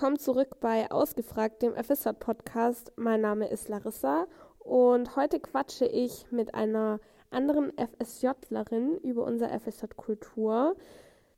[0.00, 2.90] willkommen zurück bei Ausgefragt, dem FSJ-Podcast.
[2.96, 4.26] Mein Name ist Larissa
[4.58, 10.74] und heute quatsche ich mit einer anderen FSJlerin über unser FSJ-Kultur.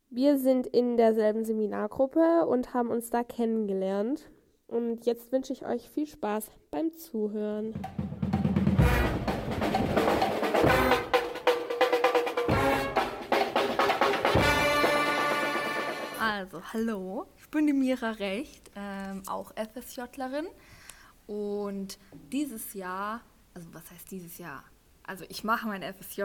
[0.09, 4.31] Wir sind in derselben Seminargruppe und haben uns da kennengelernt.
[4.67, 7.73] Und jetzt wünsche ich euch viel Spaß beim Zuhören.
[16.17, 20.47] Also, hallo, bin die Mira Recht, ähm, auch FSJlerin.
[21.27, 21.99] Und
[22.31, 23.21] dieses Jahr,
[23.53, 24.63] also was heißt dieses Jahr?
[25.03, 26.23] Also ich mache mein FSJ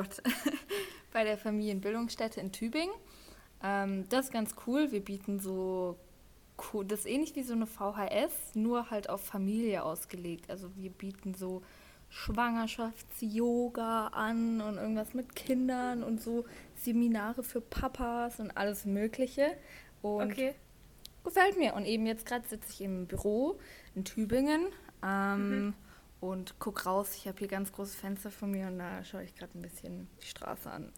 [1.12, 2.95] bei der Familienbildungsstätte in Tübingen.
[3.62, 4.91] Ähm, das ist ganz cool.
[4.91, 5.98] Wir bieten so,
[6.86, 10.50] das ist ähnlich wie so eine VHS, nur halt auf Familie ausgelegt.
[10.50, 11.62] Also wir bieten so
[12.08, 19.58] Schwangerschafts-Yoga an und irgendwas mit Kindern und so Seminare für Papas und alles Mögliche.
[20.00, 20.55] Und okay.
[21.29, 21.75] Gefällt mir.
[21.75, 23.59] Und eben jetzt gerade sitze ich im Büro
[23.95, 24.67] in Tübingen
[25.03, 25.75] ähm, mhm.
[26.21, 27.15] und gucke raus.
[27.17, 30.09] Ich habe hier ganz große Fenster von mir und da schaue ich gerade ein bisschen
[30.23, 30.93] die Straße an.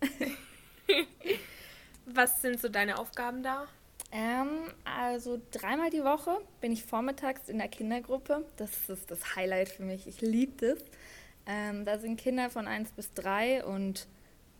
[2.07, 3.67] Was sind so deine Aufgaben da?
[4.13, 8.45] Ähm, also dreimal die Woche bin ich vormittags in der Kindergruppe.
[8.57, 10.07] Das ist das Highlight für mich.
[10.09, 10.85] Ich liebe das.
[11.47, 14.09] Ähm, da sind Kinder von 1 bis 3 und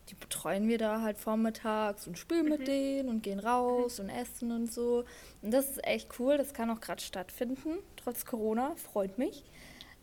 [0.09, 2.49] die betreuen wir da halt vormittags und spielen mhm.
[2.49, 4.05] mit denen und gehen raus mhm.
[4.05, 5.05] und essen und so.
[5.41, 6.37] Und das ist echt cool.
[6.37, 8.75] Das kann auch gerade stattfinden, trotz Corona.
[8.75, 9.43] Freut mich.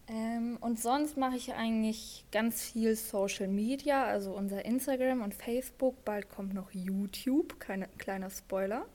[0.08, 6.02] Ähm, und sonst mache ich eigentlich ganz viel Social Media, also unser Instagram und Facebook.
[6.04, 8.86] Bald kommt noch YouTube, keine, kleiner Spoiler.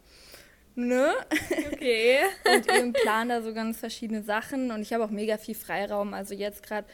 [0.76, 1.14] Ne?
[1.72, 2.18] Okay.
[2.56, 6.16] und eben plan da so ganz verschiedene Sachen und ich habe auch mega viel Freiraum.
[6.16, 6.88] Also jetzt gerade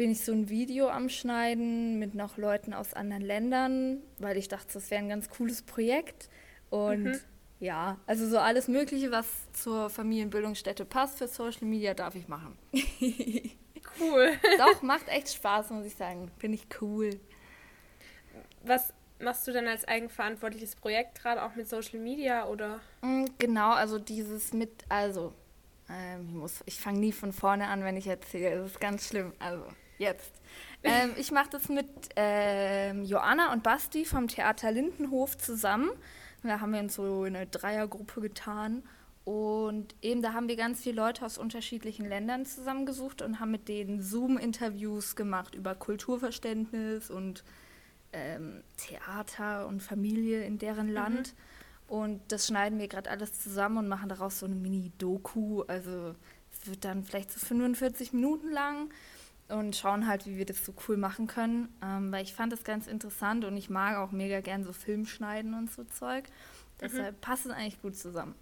[0.00, 4.48] bin ich so ein Video am Schneiden mit noch Leuten aus anderen Ländern, weil ich
[4.48, 6.30] dachte, das wäre ein ganz cooles Projekt.
[6.70, 7.20] Und mhm.
[7.58, 12.56] ja, also so alles Mögliche, was zur Familienbildungsstätte passt für Social Media, darf ich machen.
[12.72, 14.30] cool.
[14.56, 16.30] Doch, macht echt Spaß, muss ich sagen.
[16.38, 17.20] Finde ich cool.
[18.62, 22.80] Was machst du denn als eigenverantwortliches Projekt gerade auch mit Social Media oder?
[23.02, 25.34] Mm, genau, also dieses mit, also
[25.90, 28.56] ähm, ich muss, ich fange nie von vorne an, wenn ich erzähle.
[28.56, 29.34] Das ist ganz schlimm.
[29.38, 29.66] Also
[30.00, 30.32] jetzt.
[30.82, 35.90] Ähm, ich mache das mit ähm, Joanna und Basti vom Theater Lindenhof zusammen.
[36.42, 38.82] Da haben wir uns so in eine Dreiergruppe getan.
[39.24, 43.68] Und eben da haben wir ganz viele Leute aus unterschiedlichen Ländern zusammengesucht und haben mit
[43.68, 47.44] denen Zoom-Interviews gemacht über Kulturverständnis und
[48.12, 50.94] ähm, Theater und Familie in deren mhm.
[50.94, 51.34] Land.
[51.86, 55.62] Und das schneiden wir gerade alles zusammen und machen daraus so eine Mini-Doku.
[55.62, 56.14] Also
[56.52, 58.90] es wird dann vielleicht so 45 Minuten lang
[59.50, 61.68] und schauen halt, wie wir das so cool machen können.
[61.82, 65.06] Ähm, weil ich fand das ganz interessant und ich mag auch mega gern so Film
[65.06, 66.24] schneiden und so Zeug.
[66.80, 67.20] Deshalb mhm.
[67.20, 68.34] passt es eigentlich gut zusammen.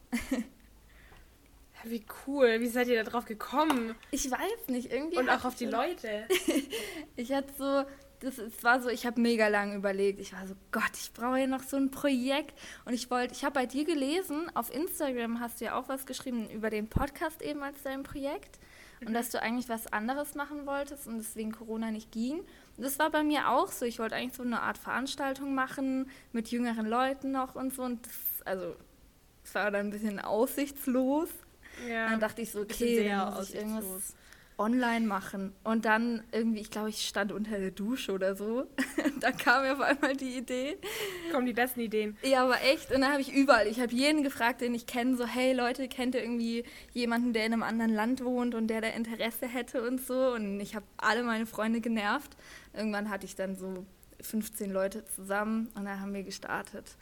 [1.84, 2.60] Wie cool.
[2.60, 3.94] Wie seid ihr da drauf gekommen?
[4.10, 5.18] Ich weiß nicht, irgendwie.
[5.18, 6.26] Und auch auf die Leute.
[7.16, 7.84] ich hatte so,
[8.20, 10.18] das es war so, ich habe mega lang überlegt.
[10.18, 12.58] Ich war so, Gott, ich brauche hier noch so ein Projekt.
[12.84, 16.04] Und ich wollte, ich habe bei dir gelesen, auf Instagram hast du ja auch was
[16.04, 18.58] geschrieben über den Podcast eben als dein Projekt
[19.04, 22.40] und dass du eigentlich was anderes machen wolltest und es wegen Corona nicht ging.
[22.40, 23.84] Und das war bei mir auch so.
[23.84, 27.82] Ich wollte eigentlich so eine Art Veranstaltung machen mit jüngeren Leuten noch und so.
[27.82, 28.76] Und das, also,
[29.44, 31.28] es war dann ein bisschen aussichtslos.
[31.88, 34.14] Ja, dann dachte ich so, okay, dann muss ich irgendwas
[34.58, 35.52] online machen.
[35.64, 38.66] Und dann irgendwie, ich glaube, ich stand unter der Dusche oder so.
[39.20, 40.78] da kam mir auf einmal die Idee.
[41.32, 42.16] Kommen die besten Ideen.
[42.22, 42.92] Ja, aber echt.
[42.92, 45.88] Und dann habe ich überall, ich habe jeden gefragt, den ich kenne, so, hey Leute,
[45.88, 49.86] kennt ihr irgendwie jemanden, der in einem anderen Land wohnt und der da Interesse hätte
[49.86, 50.32] und so.
[50.32, 52.36] Und ich habe alle meine Freunde genervt.
[52.74, 53.86] Irgendwann hatte ich dann so
[54.20, 56.96] 15 Leute zusammen und dann haben wir gestartet.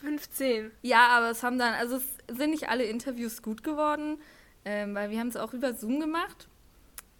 [0.00, 0.70] 15?
[0.82, 4.18] Ja, aber es haben dann, also es sind nicht alle Interviews gut geworden,
[4.64, 6.48] ähm, weil wir haben es auch über Zoom gemacht.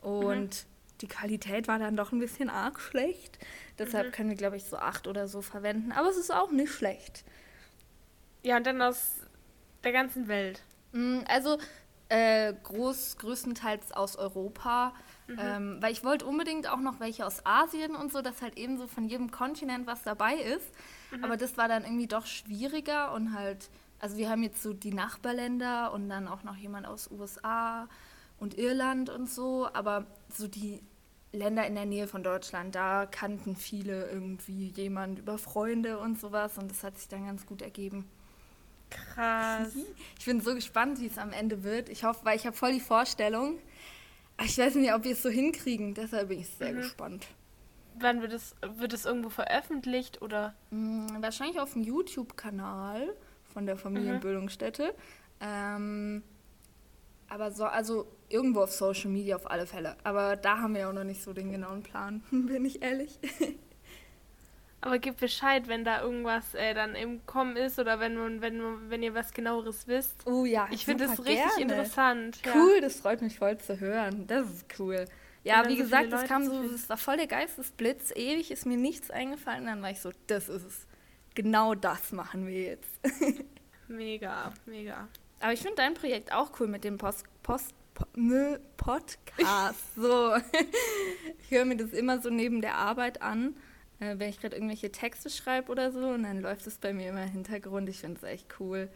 [0.02, 0.98] Und mhm.
[1.00, 3.38] die Qualität war dann doch ein bisschen arg schlecht.
[3.78, 4.12] Deshalb mhm.
[4.12, 5.92] können wir, glaube ich, so acht oder so verwenden.
[5.92, 7.24] Aber es ist auch nicht schlecht.
[8.42, 9.14] Ja, und dann aus
[9.84, 10.62] der ganzen Welt.
[10.92, 11.58] Mm, also
[12.08, 14.92] äh, groß, größtenteils aus Europa.
[15.28, 15.38] Mhm.
[15.38, 18.76] Ähm, weil ich wollte unbedingt auch noch welche aus Asien und so, dass halt eben
[18.76, 20.68] so von jedem Kontinent was dabei ist.
[21.10, 21.24] Mhm.
[21.24, 23.70] Aber das war dann irgendwie doch schwieriger und halt,
[24.00, 27.88] also wir haben jetzt so die Nachbarländer und dann auch noch jemand aus USA
[28.42, 30.82] und Irland und so, aber so die
[31.32, 36.58] Länder in der Nähe von Deutschland, da kannten viele irgendwie jemand über Freunde und sowas
[36.58, 38.04] und das hat sich dann ganz gut ergeben.
[38.90, 39.72] Krass.
[40.18, 41.88] Ich bin so gespannt, wie es am Ende wird.
[41.88, 43.58] Ich hoffe, weil ich habe voll die Vorstellung.
[44.44, 46.78] Ich weiß nicht, ob wir es so hinkriegen, deshalb bin ich sehr mhm.
[46.78, 47.26] gespannt.
[48.00, 50.54] Wann wird es, wird es irgendwo veröffentlicht oder?
[50.70, 53.14] Hm, wahrscheinlich auf dem YouTube-Kanal
[53.52, 54.94] von der Familienbildungsstätte.
[55.40, 55.46] Mhm.
[55.46, 56.22] Ähm,
[57.28, 59.96] Aber so, also irgendwo auf Social Media auf alle Fälle.
[60.04, 63.18] Aber da haben wir auch noch nicht so den genauen Plan, bin ich ehrlich.
[64.80, 69.02] Aber gib Bescheid, wenn da irgendwas äh, dann im Kommen ist oder wenn wenn wenn
[69.02, 70.26] ihr was genaueres wisst.
[70.26, 71.62] Oh ja, ich finde das richtig gerne.
[71.62, 72.40] interessant.
[72.52, 72.80] Cool, ja.
[72.80, 74.26] das freut mich voll zu hören.
[74.26, 75.04] Das ist cool.
[75.44, 78.12] Ja, wie so gesagt, das kam so, das war voll der Geistesblitz.
[78.14, 79.66] Ewig ist mir nichts eingefallen.
[79.66, 80.86] Dann war ich so, das ist es.
[81.34, 83.00] Genau das machen wir jetzt.
[83.88, 85.08] mega, mega.
[85.40, 87.74] Aber ich finde dein Projekt auch cool mit dem Post, Post
[88.76, 89.94] Podcast.
[89.96, 90.34] so.
[91.42, 93.54] ich höre mir das immer so neben der Arbeit an
[94.02, 97.10] äh, wenn ich gerade irgendwelche Texte schreibe oder so und dann läuft es bei mir
[97.10, 97.88] immer im Hintergrund.
[97.88, 98.88] Ich finde es echt cool.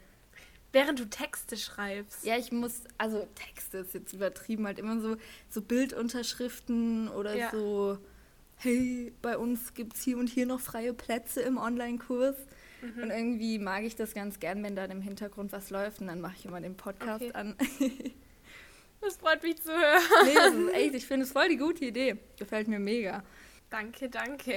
[0.73, 2.25] Während du Texte schreibst?
[2.25, 5.17] Ja, ich muss, also Texte ist jetzt übertrieben, halt immer so,
[5.49, 7.51] so Bildunterschriften oder ja.
[7.51, 7.99] so,
[8.57, 12.37] hey, bei uns gibt es hier und hier noch freie Plätze im Online-Kurs.
[12.83, 13.03] Mhm.
[13.03, 16.21] Und irgendwie mag ich das ganz gern, wenn da im Hintergrund was läuft und dann
[16.21, 17.33] mache ich immer den Podcast okay.
[17.33, 17.55] an.
[19.07, 20.03] das freut mich zu hören.
[20.25, 22.17] Nee, das ist echt, ich finde es voll die gute Idee.
[22.39, 23.23] Gefällt mir mega.
[23.71, 24.55] Danke, danke.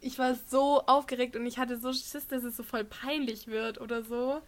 [0.00, 3.80] ich war so aufgeregt und ich hatte so Schiss, dass es so voll peinlich wird
[3.80, 4.40] oder so.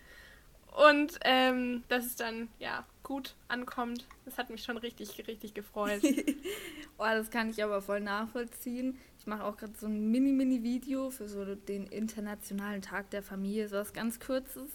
[0.76, 4.06] Und ähm, dass es dann, ja, gut ankommt.
[4.24, 6.00] Das hat mich schon richtig, richtig gefreut.
[6.98, 8.98] oh, das kann ich aber voll nachvollziehen.
[9.18, 13.76] Ich mache auch gerade so ein Mini-Mini-Video für so den Internationalen Tag der Familie, so
[13.76, 14.70] was ganz Kurzes.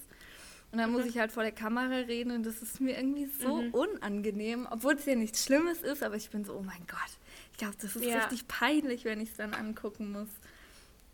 [0.71, 0.97] Und dann mhm.
[0.97, 3.73] muss ich halt vor der Kamera reden und das ist mir irgendwie so mhm.
[3.73, 7.11] unangenehm, obwohl es ja nichts Schlimmes ist, aber ich bin so, oh mein Gott,
[7.51, 8.17] ich glaube, das ist ja.
[8.17, 10.27] richtig peinlich, wenn ich es dann angucken muss.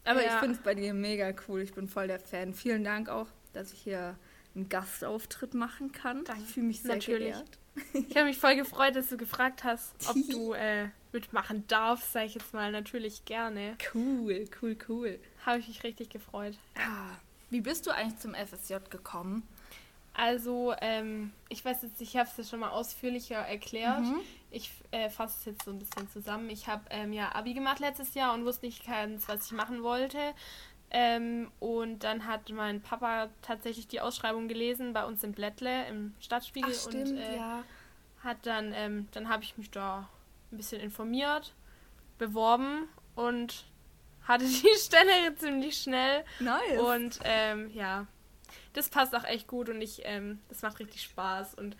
[0.03, 0.33] Aber ja.
[0.33, 1.61] ich finde es bei dir mega cool.
[1.61, 2.53] Ich bin voll der Fan.
[2.53, 4.17] Vielen Dank auch, dass ich hier
[4.55, 6.23] einen Gastauftritt machen kann.
[6.23, 6.41] Danke.
[6.43, 7.33] Ich fühle mich sehr Natürlich.
[7.33, 7.59] geehrt.
[7.93, 12.25] Ich habe mich voll gefreut, dass du gefragt hast, ob du äh, mitmachen darfst, sage
[12.25, 12.71] ich jetzt mal.
[12.71, 13.77] Natürlich gerne.
[13.93, 15.19] Cool, cool, cool.
[15.45, 16.57] Habe ich mich richtig gefreut.
[16.75, 17.15] Ah,
[17.51, 19.47] wie bist du eigentlich zum FSJ gekommen?
[20.13, 24.01] Also, ähm, ich weiß jetzt, ich habe es ja schon mal ausführlicher erklärt.
[24.01, 24.19] Mhm.
[24.49, 26.49] Ich äh, fasse es jetzt so ein bisschen zusammen.
[26.49, 29.83] Ich habe ähm, ja Abi gemacht letztes Jahr und wusste nicht ganz, was ich machen
[29.83, 30.19] wollte.
[30.89, 36.13] Ähm, und dann hat mein Papa tatsächlich die Ausschreibung gelesen bei uns im Blättle im
[36.19, 37.63] Stadtspiegel Ach, stimmt, und äh, ja.
[38.21, 40.09] hat dann, ähm, dann habe ich mich da
[40.51, 41.53] ein bisschen informiert,
[42.17, 43.63] beworben und
[44.23, 46.23] hatte die Stelle ziemlich schnell.
[46.39, 46.79] Nice.
[46.79, 48.07] Und ähm, ja,
[48.73, 51.55] das passt auch echt gut und ich, ähm, das macht richtig Spaß.
[51.55, 51.75] Und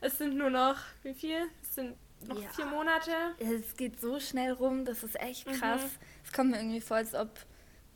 [0.00, 1.48] es sind nur noch, wie viel?
[1.62, 1.96] Es sind
[2.26, 2.48] noch ja.
[2.50, 3.12] vier Monate.
[3.38, 5.52] Es geht so schnell rum, das ist echt mhm.
[5.54, 5.82] krass.
[5.82, 6.06] Mhm.
[6.24, 7.30] Es kommt mir irgendwie vor, als ob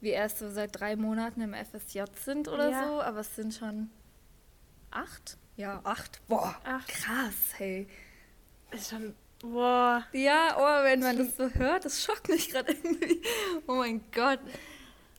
[0.01, 2.87] wir erst so seit drei Monaten im FSJ sind oder ja.
[2.87, 3.91] so, aber es sind schon
[4.91, 5.39] acht?
[5.57, 6.21] Ja, acht.
[6.29, 6.89] Boah, acht.
[6.89, 7.89] krass, hey.
[8.73, 9.15] Ist schon
[9.53, 10.05] Boah.
[10.13, 13.23] Ja, oh, wenn man das so hört, das schockt mich gerade irgendwie.
[13.67, 14.41] Oh mein Gott.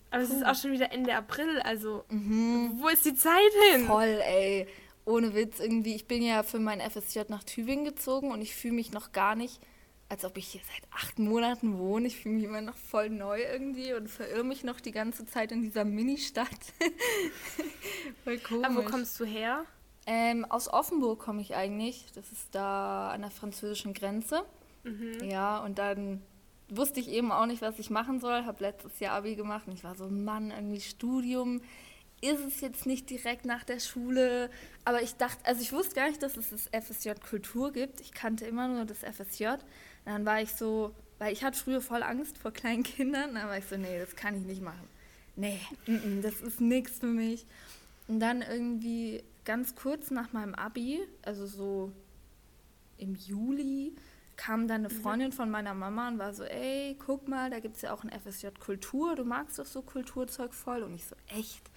[0.10, 2.78] Aber es ist auch schon wieder Ende April, also mhm.
[2.78, 3.86] wo ist die Zeit hin?
[3.86, 4.68] Voll, ey.
[5.06, 8.74] Ohne Witz, irgendwie, ich bin ja für mein FSJ nach Tübingen gezogen und ich fühle
[8.74, 9.62] mich noch gar nicht,
[10.10, 12.08] als ob ich hier seit acht Monaten wohne.
[12.08, 15.52] Ich fühle mich immer noch voll neu irgendwie und verirre mich noch die ganze Zeit
[15.52, 16.48] in dieser Ministadt.
[18.24, 18.66] voll komisch.
[18.66, 19.66] Aber wo kommst du her?
[20.10, 22.06] Ähm, aus Offenburg komme ich eigentlich.
[22.16, 24.42] Das ist da an der französischen Grenze.
[24.84, 25.30] Mhm.
[25.30, 26.22] Ja, und dann
[26.70, 28.46] wusste ich eben auch nicht, was ich machen soll.
[28.46, 31.62] Habe letztes Jahr Abi gemacht und ich war so, Mann, irgendwie Studium
[32.22, 34.50] ist es jetzt nicht direkt nach der Schule.
[34.86, 38.00] Aber ich dachte, also ich wusste gar nicht, dass es das FSJ Kultur gibt.
[38.00, 39.48] Ich kannte immer nur das FSJ.
[39.48, 39.60] Und
[40.06, 43.36] dann war ich so, weil ich hatte früher voll Angst vor kleinen Kindern.
[43.36, 44.88] Dann war ich so, nee, das kann ich nicht machen.
[45.36, 47.46] Nee, n -n, das ist nichts für mich.
[48.08, 51.92] Und dann irgendwie ganz kurz nach meinem Abi, also so
[52.98, 53.96] im Juli,
[54.38, 55.02] kam dann eine mhm.
[55.02, 58.04] Freundin von meiner Mama und war so, ey, guck mal, da gibt es ja auch
[58.04, 60.84] ein FSJ Kultur, du magst doch so Kulturzeug voll.
[60.84, 61.70] Und ich so, echt?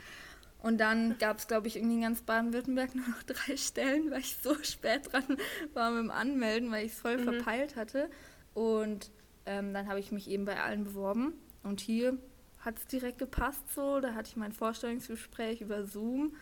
[0.63, 4.21] Und dann gab es, glaube ich, irgendwie in ganz Baden-Württemberg nur noch drei Stellen, weil
[4.21, 5.25] ich so spät dran
[5.73, 7.25] war mit dem Anmelden, weil ich es voll mhm.
[7.25, 8.11] verpeilt hatte.
[8.53, 9.11] Und
[9.47, 11.33] ähm, dann habe ich mich eben bei allen beworben.
[11.63, 12.19] Und hier
[12.61, 14.01] hat es direkt gepasst so.
[14.01, 16.35] Da hatte ich mein Vorstellungsgespräch über Zoom.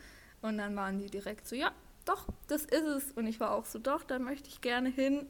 [0.42, 1.72] Und dann waren die direkt so, ja,
[2.04, 3.12] doch, das ist es.
[3.12, 5.26] Und ich war auch so, doch, da möchte ich gerne hin.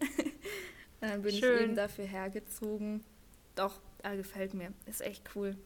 [1.00, 1.56] Dann bin Schön.
[1.56, 3.04] ich eben dafür hergezogen.
[3.54, 4.72] Doch, er gefällt mir.
[4.86, 5.56] Ist echt cool.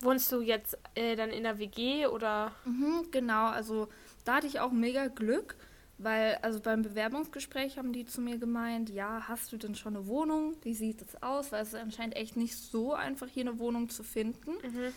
[0.00, 2.52] Wohnst du jetzt äh, dann in der WG oder?
[2.66, 3.88] Mhm, genau, also
[4.24, 5.56] da hatte ich auch mega Glück,
[5.98, 10.06] weil also beim Bewerbungsgespräch haben die zu mir gemeint, ja, hast du denn schon eine
[10.06, 10.56] Wohnung?
[10.62, 11.52] Wie sieht das aus?
[11.52, 14.52] Weil es ist anscheinend echt nicht so einfach, hier eine Wohnung zu finden.
[14.52, 14.92] Mhm.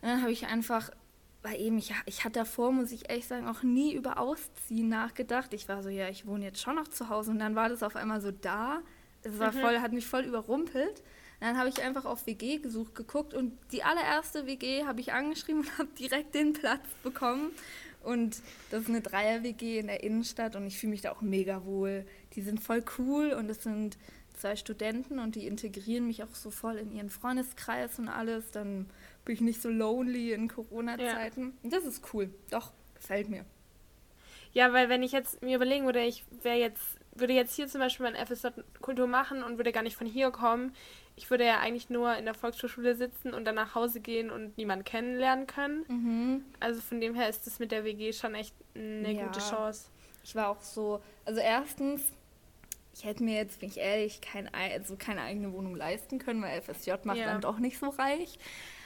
[0.00, 0.90] Dann habe ich einfach,
[1.42, 5.54] weil eben, ich, ich hatte davor, muss ich echt sagen, auch nie über Ausziehen nachgedacht.
[5.54, 7.82] Ich war so, ja, ich wohne jetzt schon noch zu Hause und dann war das
[7.82, 8.82] auf einmal so da
[9.24, 9.60] es war mhm.
[9.60, 11.02] voll, hat mich voll überrumpelt.
[11.40, 15.60] Dann habe ich einfach auf WG gesucht, geguckt und die allererste WG habe ich angeschrieben
[15.62, 17.50] und habe direkt den Platz bekommen.
[18.04, 21.64] Und das ist eine Dreier-WG in der Innenstadt und ich fühle mich da auch mega
[21.64, 22.04] wohl.
[22.34, 23.96] Die sind voll cool und es sind
[24.34, 28.50] zwei Studenten und die integrieren mich auch so voll in ihren Freundeskreis und alles.
[28.50, 28.86] Dann
[29.24, 31.52] bin ich nicht so lonely in Corona-Zeiten.
[31.62, 31.70] Ja.
[31.70, 32.30] Das ist cool.
[32.50, 33.44] Doch, gefällt mir.
[34.52, 36.82] Ja, weil wenn ich jetzt mir überlegen würde, ich wäre jetzt,
[37.14, 38.48] würde jetzt hier zum Beispiel mein FSJ
[38.80, 40.74] Kultur machen und würde gar nicht von hier kommen,
[41.14, 44.56] ich würde ja eigentlich nur in der Volkshochschule sitzen und dann nach Hause gehen und
[44.56, 45.84] niemanden kennenlernen können.
[45.88, 46.44] Mhm.
[46.58, 49.26] Also von dem her ist das mit der WG schon echt eine ja.
[49.26, 49.88] gute Chance.
[50.24, 52.02] Ich war auch so, also erstens,
[52.94, 56.60] ich hätte mir jetzt, bin ich ehrlich, kein, also keine eigene Wohnung leisten können, weil
[56.62, 57.26] FSJ macht ja.
[57.26, 58.38] dann doch nicht so reich.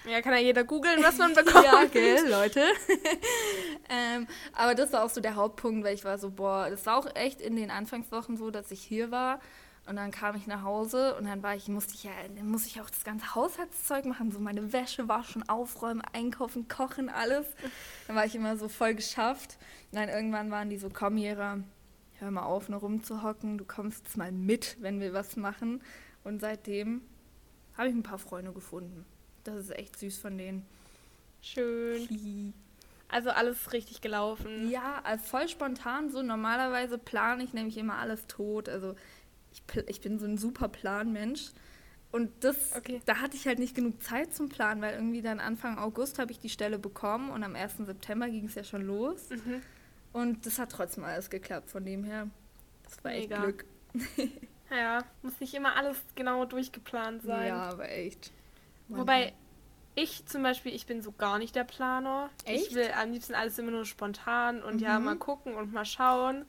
[0.09, 1.65] Ja, kann ja jeder googeln, was man bekommt.
[1.65, 2.61] ja, gell, Leute.
[3.89, 6.97] ähm, aber das war auch so der Hauptpunkt, weil ich war so, boah, das war
[6.97, 9.41] auch echt in den Anfangswochen so, dass ich hier war
[9.87, 12.67] und dann kam ich nach Hause und dann war ich, musste ich ja, dann muss
[12.67, 17.47] ich auch das ganze Haushaltszeug machen, so meine Wäsche waschen, aufräumen, einkaufen, kochen, alles.
[18.07, 19.59] Dann war ich immer so voll geschafft.
[19.93, 21.61] Und dann irgendwann waren die so, komm Jera,
[22.19, 25.81] hör mal auf, nur rumzuhocken, du kommst jetzt mal mit, wenn wir was machen.
[26.25, 27.03] Und seitdem
[27.79, 29.07] habe ich ein paar Freunde gefunden.
[29.47, 30.67] Das ist echt süß von denen.
[31.41, 32.53] Schön.
[33.09, 34.69] Also alles richtig gelaufen.
[34.71, 36.11] Ja, also voll spontan.
[36.11, 38.69] So normalerweise plane ich nämlich immer alles tot.
[38.69, 38.97] Also
[39.53, 41.51] ich, ich bin so ein super Planmensch.
[42.13, 43.01] Und das, okay.
[43.05, 46.33] da hatte ich halt nicht genug Zeit zum Planen, weil irgendwie dann Anfang August habe
[46.33, 47.79] ich die Stelle bekommen und am 1.
[47.79, 49.29] September ging es ja schon los.
[49.31, 49.63] Mhm.
[50.13, 52.29] Und das hat trotzdem alles geklappt, von dem her.
[52.85, 53.43] Das war echt Mega.
[53.43, 53.65] Glück.
[54.71, 57.49] ja, muss nicht immer alles genau durchgeplant sein.
[57.49, 58.33] Ja, aber echt.
[58.89, 59.33] Wobei
[59.95, 62.31] ich zum Beispiel, ich bin so gar nicht der Planer.
[62.45, 62.69] Echt?
[62.69, 64.83] Ich will am liebsten alles immer nur spontan und mhm.
[64.83, 66.45] ja, mal gucken und mal schauen.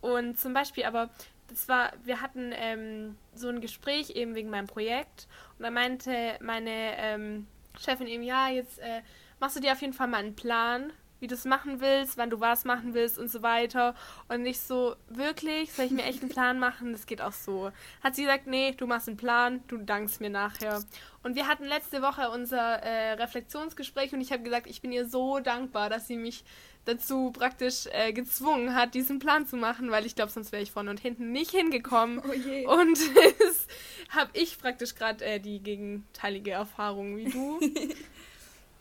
[0.00, 1.10] Und zum Beispiel aber
[1.48, 5.26] das war, wir hatten ähm, so ein Gespräch eben wegen meinem Projekt
[5.58, 7.46] und da meinte meine ähm,
[7.78, 9.02] Chefin eben, ja, jetzt äh,
[9.40, 12.30] machst du dir auf jeden Fall mal einen Plan, wie du es machen willst, wann
[12.30, 13.94] du was machen willst und so weiter.
[14.28, 16.92] Und nicht so, wirklich, soll ich mir echt einen Plan machen?
[16.92, 17.70] Das geht auch so.
[18.02, 20.82] Hat sie gesagt, nee, du machst einen Plan, du dankst mir nachher.
[21.22, 25.06] Und wir hatten letzte Woche unser äh, Reflexionsgespräch und ich habe gesagt, ich bin ihr
[25.06, 26.44] so dankbar, dass sie mich
[26.84, 30.72] dazu praktisch äh, gezwungen hat, diesen Plan zu machen, weil ich glaube, sonst wäre ich
[30.72, 32.20] vorne und hinten nicht hingekommen.
[32.20, 32.80] Oh.
[32.80, 32.98] Und
[34.10, 37.60] habe ich praktisch gerade äh, die gegenteilige Erfahrung wie du.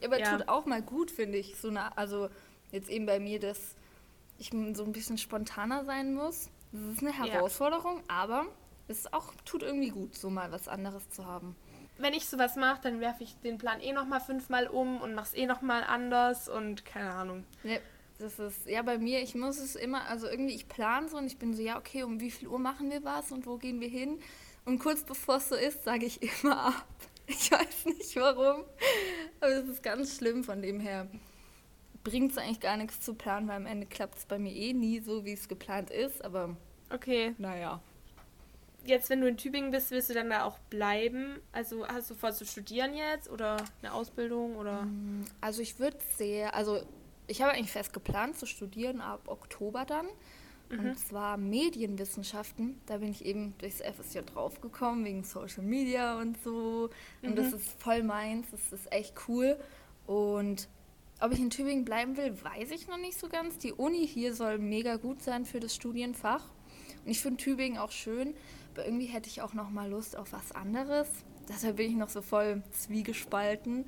[0.03, 0.37] aber ja.
[0.37, 1.55] tut auch mal gut, finde ich.
[1.57, 2.29] So eine, also
[2.71, 3.75] jetzt eben bei mir, dass
[4.37, 6.49] ich so ein bisschen spontaner sein muss.
[6.71, 8.03] Das ist eine Herausforderung, ja.
[8.07, 8.45] aber
[8.87, 11.55] es auch tut irgendwie gut, so mal was anderes zu haben.
[11.97, 15.15] Wenn ich sowas mache, dann werfe ich den Plan eh noch mal fünfmal um und
[15.15, 17.43] mache es eh noch mal anders und keine Ahnung.
[17.63, 17.77] Ja,
[18.19, 19.21] das ist ja bei mir.
[19.21, 22.03] Ich muss es immer, also irgendwie ich plane so und ich bin so ja okay,
[22.03, 24.19] um wie viel Uhr machen wir was und wo gehen wir hin?
[24.65, 26.85] Und kurz bevor es so ist, sage ich immer ab.
[27.29, 28.63] Ich weiß nicht warum,
[29.41, 30.43] aber das ist ganz schlimm.
[30.43, 31.07] Von dem her
[32.03, 34.73] bringt es eigentlich gar nichts zu planen, weil am Ende klappt es bei mir eh
[34.73, 36.23] nie so, wie es geplant ist.
[36.23, 36.55] Aber
[36.89, 37.81] okay, naja.
[38.85, 41.41] Jetzt, wenn du in Tübingen bist, willst du dann da auch bleiben?
[41.51, 44.83] Also hast du vor zu studieren jetzt oder eine Ausbildung oder?
[44.83, 46.81] Mm, also ich würde sehr, also
[47.27, 50.07] ich habe eigentlich fest geplant zu studieren ab Oktober dann.
[50.69, 50.79] Mhm.
[50.79, 52.79] Und zwar Medienwissenschaften.
[52.85, 56.89] Da bin ich eben durchs FSJ draufgekommen, wegen Social Media und so.
[57.21, 57.35] Und mhm.
[57.35, 58.47] das ist voll meins.
[58.51, 59.57] Das ist echt cool.
[60.05, 60.67] Und
[61.19, 63.57] ob ich in Tübingen bleiben will, weiß ich noch nicht so ganz.
[63.57, 66.43] Die Uni hier soll mega gut sein für das Studienfach.
[67.03, 68.35] Und ich finde Tübingen auch schön,
[68.73, 71.07] aber irgendwie hätte ich auch noch mal Lust auf was anderes.
[71.49, 73.85] Deshalb bin ich noch so voll zwiegespalten.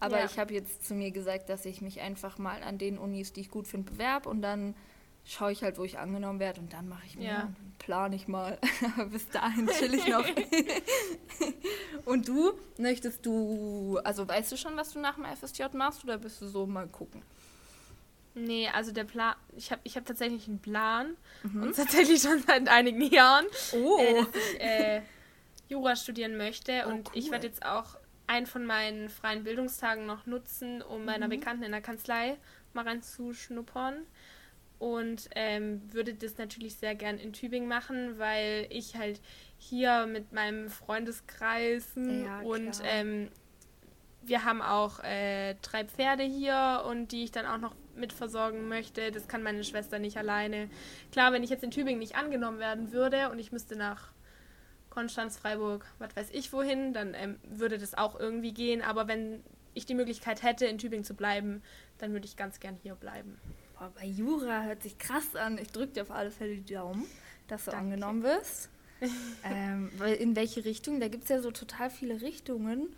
[0.00, 0.24] Aber ja.
[0.24, 3.42] ich habe jetzt zu mir gesagt, dass ich mich einfach mal an den Unis, die
[3.42, 4.74] ich gut finde, bewerbe und dann
[5.24, 7.52] schaue ich halt, wo ich angenommen werde und dann mache ich mir, ja.
[7.78, 8.58] plane ich mal.
[9.10, 10.26] Bis dahin chill ich noch.
[12.04, 16.18] und du, möchtest du, also weißt du schon, was du nach dem FSJ machst oder
[16.18, 17.22] bist du so mal gucken?
[18.34, 21.62] Nee, also der Plan, ich habe ich hab tatsächlich einen Plan mhm.
[21.62, 23.98] und tatsächlich schon seit einigen Jahren, oh.
[23.98, 25.02] äh, dass ich äh,
[25.68, 27.12] Jura studieren möchte oh, und cool.
[27.14, 31.04] ich werde jetzt auch einen von meinen freien Bildungstagen noch nutzen, um mhm.
[31.04, 32.38] meiner Bekannten in der Kanzlei
[32.72, 34.06] mal reinzuschnuppern
[34.82, 39.20] und ähm, würde das natürlich sehr gern in Tübingen machen, weil ich halt
[39.56, 43.28] hier mit meinem Freundeskreis ja, und ähm,
[44.22, 48.66] wir haben auch äh, drei Pferde hier und die ich dann auch noch mit versorgen
[48.66, 49.12] möchte.
[49.12, 50.68] Das kann meine Schwester nicht alleine.
[51.12, 54.10] Klar, wenn ich jetzt in Tübingen nicht angenommen werden würde und ich müsste nach
[54.90, 58.82] Konstanz, Freiburg, was weiß ich wohin, dann ähm, würde das auch irgendwie gehen.
[58.82, 61.62] Aber wenn ich die Möglichkeit hätte, in Tübingen zu bleiben,
[61.98, 63.38] dann würde ich ganz gern hier bleiben.
[63.82, 65.58] Boah, bei Jura hört sich krass an.
[65.58, 67.04] Ich drücke dir auf alle Fälle die Daumen,
[67.48, 67.86] dass du Danke.
[67.86, 68.70] angenommen wirst.
[69.44, 71.00] ähm, in welche Richtung?
[71.00, 72.94] Da gibt es ja so total viele Richtungen.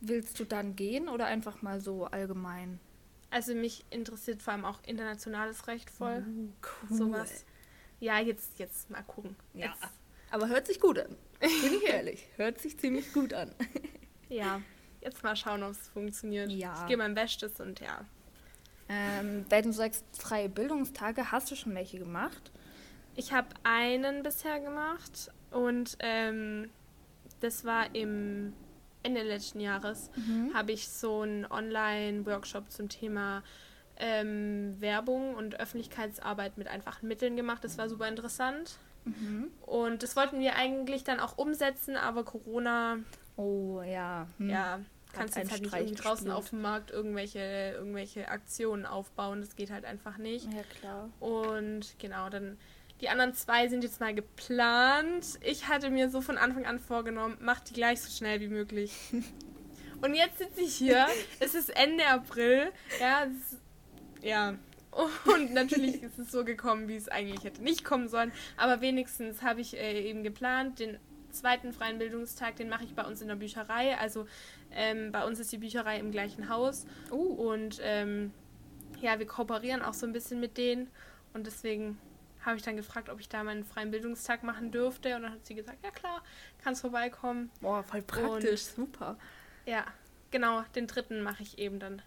[0.00, 2.80] Willst du dann gehen oder einfach mal so allgemein?
[3.28, 6.24] Also mich interessiert vor allem auch internationales Recht voll.
[6.26, 6.48] Uh,
[6.88, 6.96] cool.
[6.96, 7.44] Sowas.
[8.00, 9.36] Ja, jetzt, jetzt mal gucken.
[9.52, 9.66] Ja.
[9.66, 9.92] Jetzt,
[10.30, 11.14] Aber hört sich gut an.
[11.40, 12.26] Bin ich ehrlich.
[12.36, 13.54] Hört sich ziemlich gut an.
[14.30, 14.62] ja,
[15.02, 16.50] jetzt mal schauen, ob es funktioniert.
[16.50, 16.80] Ja.
[16.80, 18.06] Ich gehe mein Bestes und ja.
[18.92, 22.50] Ähm, wenn du sagst freie Bildungstage, hast du schon welche gemacht?
[23.14, 26.70] Ich habe einen bisher gemacht und ähm,
[27.40, 28.52] das war im
[29.02, 30.10] Ende letzten Jahres.
[30.54, 33.42] Habe ich so einen Online-Workshop zum Thema
[33.96, 37.64] ähm, Werbung und Öffentlichkeitsarbeit mit einfachen Mitteln gemacht.
[37.64, 38.78] Das war super interessant.
[39.04, 39.48] Mhm.
[39.62, 42.98] Und das wollten wir eigentlich dann auch umsetzen, aber Corona,
[43.36, 44.26] Oh ja.
[44.38, 44.50] Hm.
[44.50, 44.80] ja,
[45.12, 49.40] kannst jetzt halt nicht Streich draußen auf dem Markt irgendwelche, irgendwelche Aktionen aufbauen.
[49.40, 50.46] Das geht halt einfach nicht.
[50.52, 51.10] Ja, klar.
[51.20, 52.58] Und genau, dann
[53.02, 55.38] die anderen zwei sind jetzt mal geplant.
[55.42, 58.92] Ich hatte mir so von Anfang an vorgenommen, mach die gleich so schnell wie möglich.
[60.02, 61.06] Und jetzt sitze ich hier.
[61.40, 62.72] Es ist Ende April.
[63.00, 63.58] Ja, es,
[64.24, 64.54] ja.
[65.24, 68.30] Und natürlich ist es so gekommen, wie es eigentlich hätte nicht kommen sollen.
[68.56, 70.98] Aber wenigstens habe ich äh, eben geplant, den
[71.32, 73.96] zweiten freien Bildungstag, den mache ich bei uns in der Bücherei.
[73.98, 74.26] Also
[74.70, 76.86] ähm, bei uns ist die Bücherei im gleichen Haus.
[77.10, 77.16] Oh.
[77.16, 78.32] Und ähm,
[79.00, 80.88] ja, wir kooperieren auch so ein bisschen mit denen.
[81.34, 81.98] Und deswegen
[82.44, 85.16] habe ich dann gefragt, ob ich da meinen freien Bildungstag machen dürfte.
[85.16, 86.22] Und dann hat sie gesagt, ja klar,
[86.62, 87.50] kannst vorbeikommen.
[87.60, 88.62] Boah, voll praktisch.
[88.62, 89.16] Super.
[89.66, 89.84] Ja,
[90.30, 92.02] genau, den dritten mache ich eben dann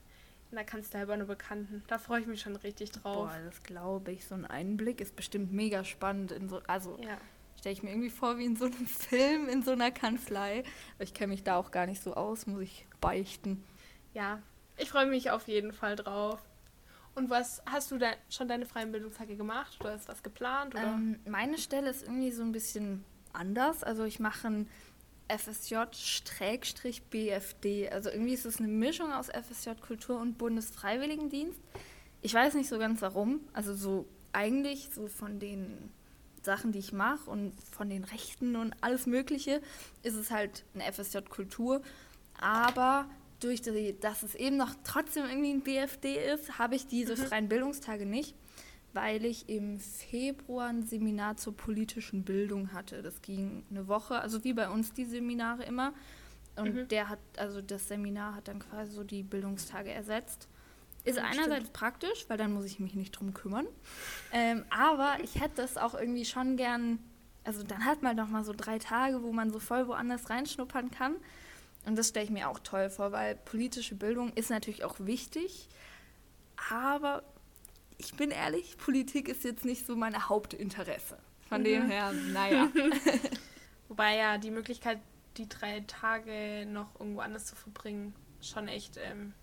[0.52, 1.84] in der Kanzlei bei einer Bekannten.
[1.88, 3.30] Da freue ich mich schon richtig drauf.
[3.30, 4.26] Boah, das glaube ich.
[4.28, 6.34] So ein Einblick ist bestimmt mega spannend.
[6.48, 7.18] So, also Ja.
[7.66, 10.60] Stelle ich mir irgendwie vor wie in so einem Film in so einer Kanzlei.
[10.96, 13.64] Aber ich kenne mich da auch gar nicht so aus, muss ich beichten.
[14.14, 14.40] ja,
[14.78, 16.40] ich freue mich auf jeden Fall drauf.
[17.16, 19.78] Und was hast du da schon deine freien Bildungstage gemacht?
[19.80, 20.76] Oder ist was geplant?
[20.76, 23.04] Ähm, meine Stelle ist irgendwie so ein bisschen
[23.34, 23.84] anders.
[23.84, 24.70] Also ich mache ein
[25.30, 25.90] FSJ-BFD.
[27.90, 31.60] Also irgendwie ist es eine Mischung aus FSJ Kultur und Bundesfreiwilligendienst.
[32.22, 33.40] Ich weiß nicht so ganz warum.
[33.54, 35.90] Also so eigentlich so von den
[36.46, 39.62] Sachen, die ich mache und von den Rechten und alles Mögliche,
[40.04, 41.82] ist es halt eine FSJ Kultur.
[42.40, 47.18] Aber durch die, dass es eben noch trotzdem irgendwie ein BFD ist, habe ich diese
[47.18, 48.36] freien Bildungstage nicht
[48.94, 53.02] weil ich im Februar ein Seminar zur politischen Bildung hatte.
[53.02, 55.94] Das ging eine Woche, also wie bei uns die Seminare immer.
[56.56, 56.88] Und Mhm.
[56.88, 60.48] der hat, also das Seminar hat dann quasi so die Bildungstage ersetzt.
[61.06, 63.68] Ist einerseits praktisch, weil dann muss ich mich nicht drum kümmern.
[64.32, 67.00] Ähm, aber ich hätte das auch irgendwie schon gern,
[67.44, 70.90] also dann hat man doch mal so drei Tage, wo man so voll woanders reinschnuppern
[70.90, 71.16] kann.
[71.86, 75.70] Und das stelle ich mir auch toll vor, weil politische Bildung ist natürlich auch wichtig.
[76.72, 77.24] Aber
[77.98, 81.18] ich bin ehrlich, Politik ist jetzt nicht so mein Hauptinteresse.
[81.48, 82.72] Von dem her, naja.
[83.88, 85.00] Wobei ja die Möglichkeit,
[85.38, 89.34] die drei Tage noch irgendwo anders zu verbringen, schon echt ähm,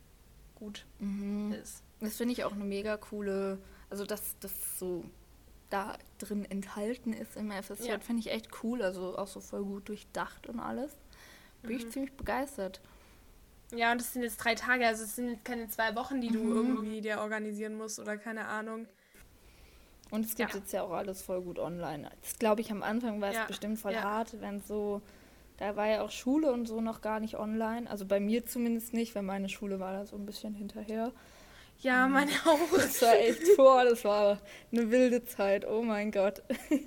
[0.62, 1.52] gut Mhm.
[1.62, 1.82] ist.
[2.00, 3.58] Das finde ich auch eine mega coole,
[3.90, 5.04] also dass das so
[5.70, 7.98] da drin enthalten ist im FSJ, Ja.
[7.98, 8.82] finde ich echt cool.
[8.82, 10.92] Also auch so voll gut durchdacht und alles.
[11.62, 12.80] Bin ich ziemlich begeistert.
[13.74, 16.28] Ja, und es sind jetzt drei Tage, also es sind jetzt keine zwei Wochen, die
[16.30, 16.52] du Mhm.
[16.76, 18.86] irgendwie dir organisieren musst oder keine Ahnung.
[20.10, 20.58] Und es gibt Ja.
[20.58, 22.10] jetzt ja auch alles voll gut online.
[22.20, 25.00] Das glaube ich am Anfang war es Ja, bestimmt voll hart, wenn so,
[25.62, 27.88] da war ja auch Schule und so noch gar nicht online.
[27.88, 31.12] Also bei mir zumindest nicht, weil meine Schule war da so ein bisschen hinterher.
[31.78, 32.58] Ja, meine auch.
[32.76, 34.40] Das war echt vor, das war
[34.72, 36.42] eine wilde Zeit, oh mein Gott.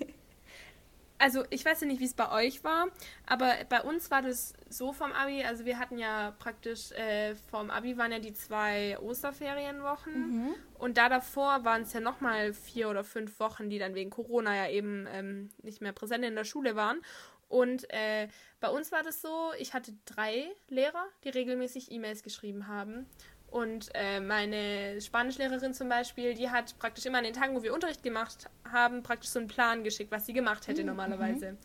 [1.17, 2.87] Also ich weiß ja nicht, wie es bei euch war,
[3.25, 7.69] aber bei uns war das so vom Abi, also wir hatten ja praktisch, äh, vom
[7.71, 13.05] Abi waren ja die zwei Osterferienwochen und da davor waren es ja nochmal vier oder
[13.05, 16.75] fünf Wochen, die dann wegen Corona ja eben ähm, nicht mehr präsent in der Schule
[16.75, 16.99] waren.
[17.47, 18.27] Und äh,
[18.59, 23.05] bei uns war das so, ich hatte drei Lehrer, die regelmäßig E-Mails geschrieben haben.
[23.51, 27.73] Und äh, meine Spanischlehrerin zum Beispiel, die hat praktisch immer an den Tagen, wo wir
[27.73, 31.55] Unterricht gemacht haben, praktisch so einen Plan geschickt, was sie gemacht hätte normalerweise.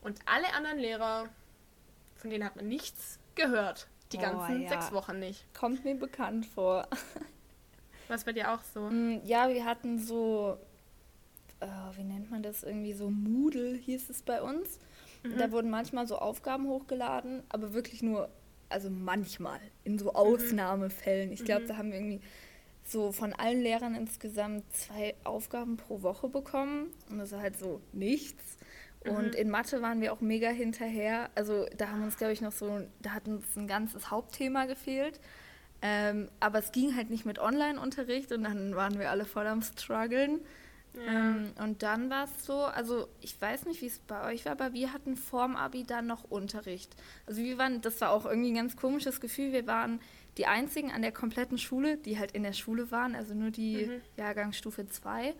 [0.00, 1.28] Und alle anderen Lehrer,
[2.16, 3.86] von denen hat man nichts gehört.
[4.12, 4.68] Die Oh, ganzen ja.
[4.68, 5.44] sechs Wochen nicht.
[5.54, 6.88] Kommt mir bekannt vor.
[8.08, 8.80] War es bei dir auch so?
[8.90, 10.58] Mm, Ja, wir hatten so,
[11.60, 14.78] äh, wie nennt man das irgendwie, so Moodle hieß es bei uns.
[15.24, 15.38] Mhm.
[15.38, 18.28] Da wurden manchmal so Aufgaben hochgeladen, aber wirklich nur,
[18.68, 19.98] also manchmal, in Mhm.
[19.98, 21.32] so Ausnahmefällen.
[21.32, 22.20] Ich glaube, da haben wir irgendwie
[22.86, 26.88] so von allen Lehrern insgesamt zwei Aufgaben pro Woche bekommen.
[27.10, 28.58] Und das ist halt so nichts.
[29.06, 31.28] Und in Mathe waren wir auch mega hinterher.
[31.34, 35.20] Also da haben uns, glaube ich, noch so, da hat uns ein ganzes Hauptthema gefehlt.
[35.82, 39.60] Ähm, aber es ging halt nicht mit Online-Unterricht und dann waren wir alle voll am
[39.60, 40.40] struggeln.
[40.94, 41.12] Ja.
[41.12, 44.52] Ähm, und dann war es so, also ich weiß nicht, wie es bei euch war,
[44.52, 46.94] aber wir hatten vorm Abi dann noch Unterricht.
[47.26, 49.52] Also wir waren, das war auch irgendwie ein ganz komisches Gefühl.
[49.52, 50.00] Wir waren
[50.36, 53.86] die einzigen an der kompletten Schule, die halt in der Schule waren, also nur die
[53.86, 54.00] mhm.
[54.16, 55.34] Jahrgangsstufe 2.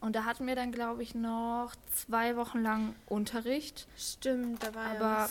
[0.00, 3.88] Und da hatten wir dann, glaube ich, noch zwei Wochen lang Unterricht.
[3.96, 5.30] Stimmt, da war aber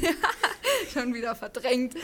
[0.00, 0.10] ja
[0.92, 1.94] schon wieder verdrängt.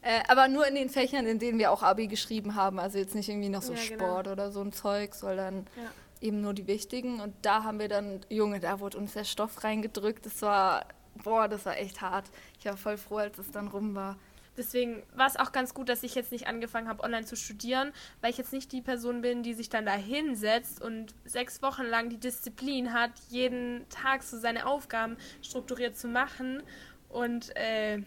[0.00, 2.80] Äh, aber nur in den Fächern, in denen wir auch Abi geschrieben haben.
[2.80, 4.04] Also jetzt nicht irgendwie noch so ja, genau.
[4.04, 5.90] Sport oder so ein Zeug, sondern ja.
[6.22, 7.20] Eben nur die wichtigen.
[7.20, 10.24] Und da haben wir dann, Junge, da wurde uns der Stoff reingedrückt.
[10.26, 10.86] Das war,
[11.22, 12.30] boah, das war echt hart.
[12.58, 14.16] Ich war voll froh, als es dann rum war.
[14.56, 17.92] Deswegen war es auch ganz gut, dass ich jetzt nicht angefangen habe, online zu studieren,
[18.20, 21.84] weil ich jetzt nicht die Person bin, die sich dann da hinsetzt und sechs Wochen
[21.84, 26.62] lang die Disziplin hat, jeden Tag so seine Aufgaben strukturiert zu machen.
[27.08, 28.02] Und äh,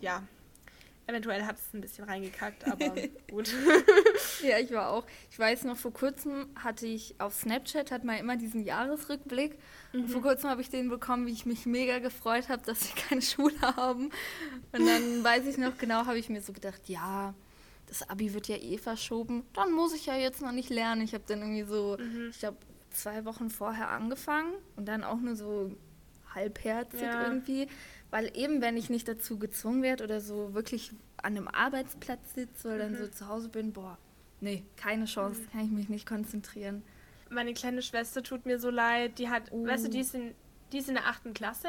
[0.00, 0.24] ja,
[1.06, 2.94] Eventuell hat es ein bisschen reingekackt, aber
[3.30, 3.52] gut.
[4.42, 5.06] ja, ich war auch.
[5.30, 9.58] Ich weiß noch, vor kurzem hatte ich auf Snapchat hat man immer diesen Jahresrückblick.
[9.92, 10.00] Mhm.
[10.00, 10.24] Und vor mhm.
[10.24, 13.60] kurzem habe ich den bekommen, wie ich mich mega gefreut habe, dass wir keine Schule
[13.60, 14.10] haben.
[14.72, 17.34] Und dann weiß ich noch genau, habe ich mir so gedacht, ja,
[17.86, 19.44] das Abi wird ja eh verschoben.
[19.52, 21.02] Dann muss ich ja jetzt noch nicht lernen.
[21.02, 22.30] Ich habe dann irgendwie so, mhm.
[22.30, 22.56] ich glaube,
[22.90, 25.70] zwei Wochen vorher angefangen und dann auch nur so
[26.34, 27.26] halbherzig ja.
[27.26, 27.68] irgendwie.
[28.10, 32.68] Weil eben, wenn ich nicht dazu gezwungen werde oder so wirklich an einem Arbeitsplatz sitze
[32.68, 32.94] oder mhm.
[32.94, 33.98] dann so zu Hause bin, boah,
[34.40, 35.50] nee, keine Chance, mhm.
[35.50, 36.82] kann ich mich nicht konzentrieren.
[37.30, 39.66] Meine kleine Schwester tut mir so leid, die hat, uh.
[39.66, 40.34] weißt du, die ist in
[40.72, 41.68] die ist in der achten Klasse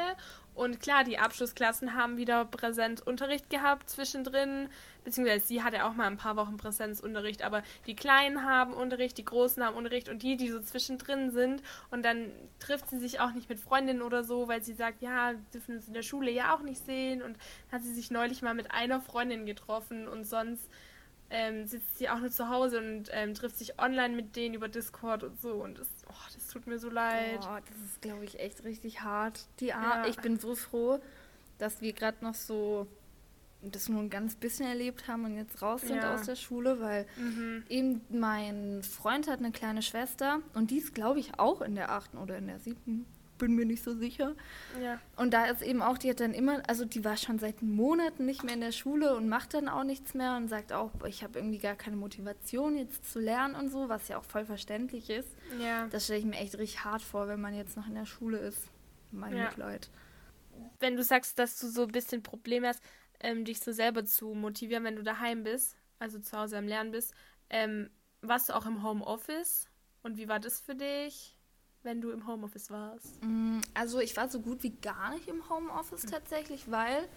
[0.56, 4.68] und klar, die Abschlussklassen haben wieder Präsenzunterricht gehabt zwischendrin,
[5.04, 9.24] beziehungsweise sie hatte auch mal ein paar Wochen Präsenzunterricht, aber die Kleinen haben Unterricht, die
[9.24, 13.32] Großen haben Unterricht und die, die so zwischendrin sind und dann trifft sie sich auch
[13.32, 16.54] nicht mit Freundinnen oder so, weil sie sagt, ja, dürfen uns in der Schule ja
[16.56, 17.36] auch nicht sehen und
[17.70, 20.68] hat sie sich neulich mal mit einer Freundin getroffen und sonst
[21.30, 24.68] ähm, sitzt sie auch nur zu Hause und ähm, trifft sich online mit denen über
[24.68, 25.52] Discord und so.
[25.54, 27.40] Und das, oh, das tut mir so leid.
[27.42, 29.46] Oh, das ist, glaube ich, echt richtig hart.
[29.60, 30.06] Die Ar ja.
[30.06, 31.00] Ich bin so froh,
[31.58, 32.86] dass wir gerade noch so
[33.62, 36.14] das nur ein ganz bisschen erlebt haben und jetzt raus sind ja.
[36.14, 37.64] aus der Schule, weil mhm.
[37.68, 41.90] eben mein Freund hat eine kleine Schwester und die ist, glaube ich, auch in der
[41.90, 43.06] achten oder in der siebten
[43.38, 44.34] bin mir nicht so sicher.
[44.82, 45.00] Ja.
[45.16, 48.26] Und da ist eben auch, die hat dann immer, also die war schon seit Monaten
[48.26, 51.22] nicht mehr in der Schule und macht dann auch nichts mehr und sagt auch, ich
[51.22, 55.10] habe irgendwie gar keine Motivation jetzt zu lernen und so, was ja auch voll verständlich
[55.10, 55.28] ist.
[55.60, 55.86] Ja.
[55.88, 58.38] Das stelle ich mir echt richtig hart vor, wenn man jetzt noch in der Schule
[58.38, 58.68] ist.
[59.12, 59.44] Mein ja.
[59.44, 59.90] Mitleid.
[60.80, 62.82] Wenn du sagst, dass du so ein bisschen Probleme hast,
[63.20, 66.90] ähm, dich so selber zu motivieren, wenn du daheim bist, also zu Hause am Lernen
[66.90, 67.14] bist,
[67.50, 69.68] ähm, warst du auch im Homeoffice?
[70.02, 71.35] Und wie war das für dich?
[71.86, 73.22] Wenn du im Homeoffice warst?
[73.22, 76.10] Mm, also ich war so gut wie gar nicht im Homeoffice mhm.
[76.10, 77.08] tatsächlich, weil,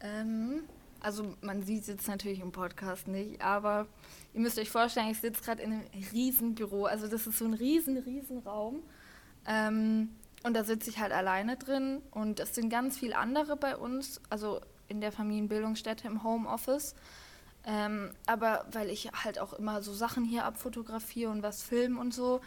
[0.00, 0.64] ähm,
[1.00, 3.86] also man sieht es jetzt natürlich im Podcast nicht, aber
[4.34, 6.84] ihr müsst euch vorstellen, ich sitze gerade in einem riesen Büro.
[6.84, 8.82] Also das ist so ein riesen, riesen Raum.
[9.46, 10.10] Ähm,
[10.42, 14.20] und da sitze ich halt alleine drin und es sind ganz viele andere bei uns,
[14.28, 16.94] also in der Familienbildungsstätte im Homeoffice.
[17.64, 22.14] Ähm, aber weil ich halt auch immer so Sachen hier abfotografiere und was filme und
[22.14, 22.40] so,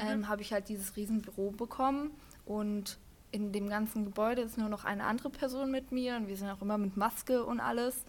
[0.00, 0.28] ähm, mhm.
[0.28, 2.10] habe ich halt dieses Riesenbüro bekommen
[2.44, 2.98] und
[3.30, 6.48] in dem ganzen Gebäude ist nur noch eine andere Person mit mir und wir sind
[6.48, 8.04] auch immer mit Maske und alles.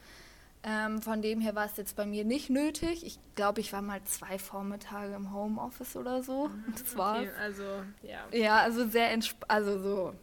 [0.62, 3.06] Ähm, von dem her war es jetzt bei mir nicht nötig.
[3.06, 6.50] Ich glaube, ich war mal zwei Vormittage im Homeoffice oder so.
[6.50, 7.20] Mhm, und das war's.
[7.20, 7.64] Okay, also,
[8.04, 8.38] ja.
[8.38, 9.50] Ja, also sehr entspannt.
[9.50, 10.14] Also so,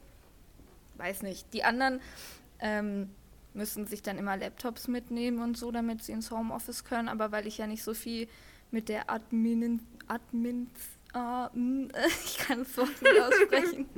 [0.99, 1.53] weiß nicht.
[1.55, 2.01] Die anderen
[2.59, 3.11] ähm,
[3.55, 7.09] müssen sich dann immer Laptops mitnehmen und so, damit sie ins Homeoffice können.
[7.09, 8.29] Aber weil ich ja nicht so viel
[8.71, 10.69] mit der Admin, Admins
[11.17, 11.49] Uh,
[12.25, 13.89] ich kann es so nicht aussprechen.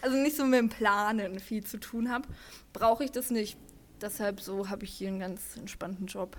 [0.00, 2.26] also nicht so mit dem Planen viel zu tun habe,
[2.72, 3.58] brauche ich das nicht.
[4.00, 6.38] Deshalb so habe ich hier einen ganz entspannten Job.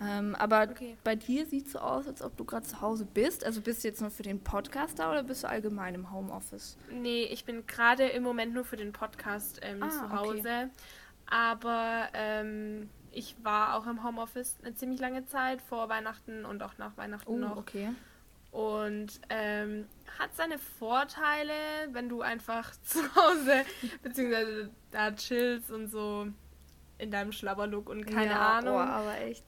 [0.00, 0.96] Ähm, aber okay.
[1.02, 3.44] bei dir sieht es so aus, als ob du gerade zu Hause bist.
[3.44, 6.76] Also bist du jetzt nur für den Podcast da oder bist du allgemein im Homeoffice?
[6.90, 10.38] Nee, ich bin gerade im Moment nur für den Podcast ähm, ah, zu Hause.
[10.38, 10.68] Okay.
[11.26, 16.78] Aber ähm, ich war auch im Homeoffice eine ziemlich lange Zeit, vor Weihnachten und auch
[16.78, 17.56] nach Weihnachten oh, noch.
[17.56, 17.90] okay.
[18.54, 21.52] Und ähm, hat seine Vorteile,
[21.90, 23.64] wenn du einfach zu Hause
[24.00, 26.28] beziehungsweise da chillst und so
[26.98, 28.76] in deinem Schlabberlook und keine ja, Ahnung.
[28.76, 29.44] Oh, aber echt.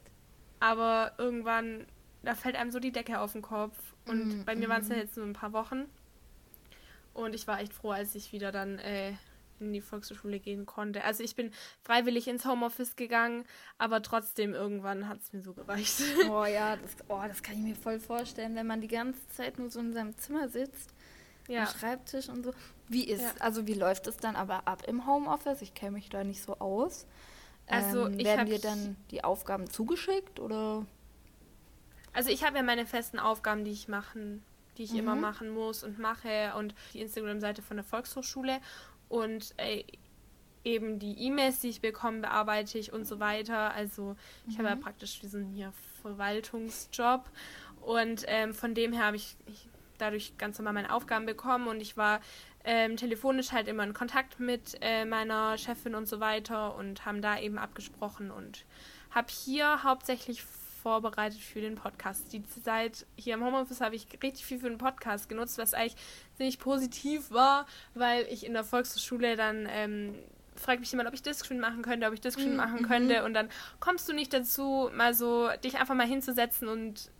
[0.59, 1.87] Aber irgendwann,
[2.25, 3.79] da fällt einem so die Decke auf den Kopf.
[4.07, 4.71] Und mm, bei mir mm.
[4.71, 5.85] waren es ja jetzt nur ein paar Wochen.
[7.15, 9.13] Und ich war echt froh, als ich wieder dann äh,
[9.61, 11.05] in die Volkshochschule gehen konnte.
[11.05, 11.51] Also ich bin
[11.83, 13.45] freiwillig ins Homeoffice gegangen,
[13.79, 16.03] aber trotzdem irgendwann hat es mir so gereicht.
[16.29, 19.59] Oh ja, das, oh, das kann ich mir voll vorstellen, wenn man die ganze Zeit
[19.59, 20.93] nur so in seinem Zimmer sitzt,
[21.49, 21.63] ja.
[21.63, 22.53] am Schreibtisch und so.
[22.89, 23.33] Wie ist, ja.
[23.39, 25.63] also wie läuft es dann aber ab im Homeoffice?
[25.63, 27.07] Ich kenne mich da nicht so aus.
[27.67, 30.87] Also ähm, werden dir dann die Aufgaben zugeschickt oder?
[32.13, 34.43] Also ich habe ja meine festen Aufgaben, die ich machen
[34.77, 35.01] die ich mhm.
[35.01, 38.61] immer machen muss und mache und die Instagram-Seite von der Volkshochschule
[39.09, 39.85] und äh,
[40.65, 43.73] eben die E-Mails, die ich bekomme, bearbeite ich und so weiter.
[43.73, 44.17] Also
[44.49, 44.81] ich habe ja mhm.
[44.81, 47.25] praktisch diesen hier Verwaltungsjob
[47.83, 51.81] und ähm, von dem her habe ich, ich dadurch ganz normal meine Aufgaben bekommen und
[51.81, 52.21] ich war
[52.65, 57.23] ähm, telefonisch halt immer in Kontakt mit äh, meiner Chefin und so weiter und haben
[57.23, 58.65] da eben abgesprochen und
[59.11, 60.43] habe hier hauptsächlich
[60.87, 62.33] vorbereitet für den Podcast.
[62.33, 65.97] Die Zeit hier im Homeoffice habe ich richtig viel für den Podcast genutzt, was eigentlich
[66.37, 70.15] ziemlich positiv war, weil ich in der Volkshochschule dann ähm,
[70.55, 72.57] fragt mich jemand, ob ich Discreen machen könnte, ob ich Discreen mhm.
[72.57, 73.49] machen könnte und dann
[73.81, 77.11] kommst du nicht dazu, mal so dich einfach mal hinzusetzen und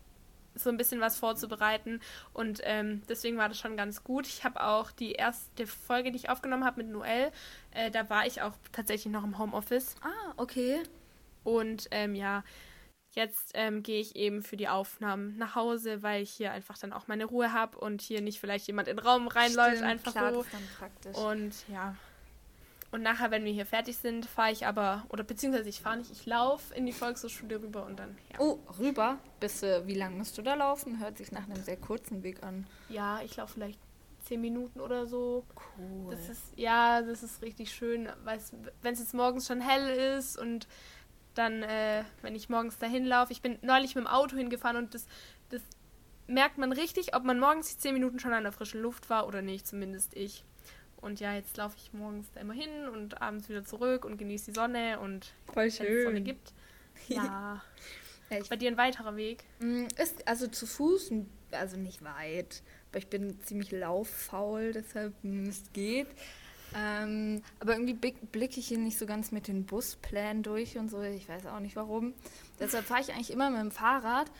[0.55, 2.01] so ein bisschen was vorzubereiten.
[2.33, 4.29] Und ähm, deswegen war das schon ganz gut.
[4.29, 7.33] Ich habe auch die erste Folge, die ich aufgenommen habe mit Noel,
[7.73, 9.97] äh, da war ich auch tatsächlich noch im Homeoffice.
[10.03, 10.85] Ah, okay.
[11.43, 12.45] Und ähm, ja,
[13.17, 16.93] jetzt ähm, gehe ich eben für die Aufnahmen nach Hause, weil ich hier einfach dann
[16.93, 20.13] auch meine Ruhe habe und hier nicht vielleicht jemand in den Raum reinläuft, Stimmt, einfach
[20.13, 20.39] klar, so.
[20.39, 21.17] Das ist dann praktisch.
[21.17, 21.97] Und ja,
[22.93, 26.11] und nachher, wenn wir hier fertig sind, fahre ich aber, oder beziehungsweise ich fahre nicht,
[26.11, 28.41] ich laufe in die Volkshochschule rüber und dann, ja.
[28.41, 29.19] Oh, rüber?
[29.41, 31.01] Bis, äh, wie lange musst du da laufen?
[31.01, 32.67] Hört sich nach einem sehr kurzen Weg an.
[32.89, 33.79] Ja, ich laufe vielleicht
[34.25, 35.45] zehn Minuten oder so.
[35.79, 36.15] Cool.
[36.15, 40.67] Das ist, ja, das ist richtig schön, wenn es jetzt morgens schon hell ist und
[41.39, 44.95] dann, äh, wenn ich morgens dahin laufe, ich bin neulich mit dem Auto hingefahren und
[44.95, 45.07] das,
[45.51, 45.63] das
[46.27, 49.27] merkt man richtig, ob man morgens die zehn Minuten schon an der frischen Luft war
[49.27, 50.45] oder nicht, zumindest ich.
[50.97, 54.47] Und ja, jetzt laufe ich morgens da immer hin und abends wieder zurück und genieße
[54.47, 56.53] die Sonne und wenn es Sonne gibt.
[57.09, 57.63] Ja.
[58.31, 59.45] ja Bei dir ein weiterer Weg?
[59.59, 61.13] Mm, ist also zu Fuß,
[61.51, 66.09] also nicht weit, aber ich bin ziemlich lauffaul, deshalb mm, es geht.
[66.75, 71.01] Ähm, aber irgendwie blicke ich hier nicht so ganz mit den Busplänen durch und so.
[71.03, 72.13] Ich weiß auch nicht warum.
[72.59, 74.31] Deshalb fahre ich eigentlich immer mit dem Fahrrad.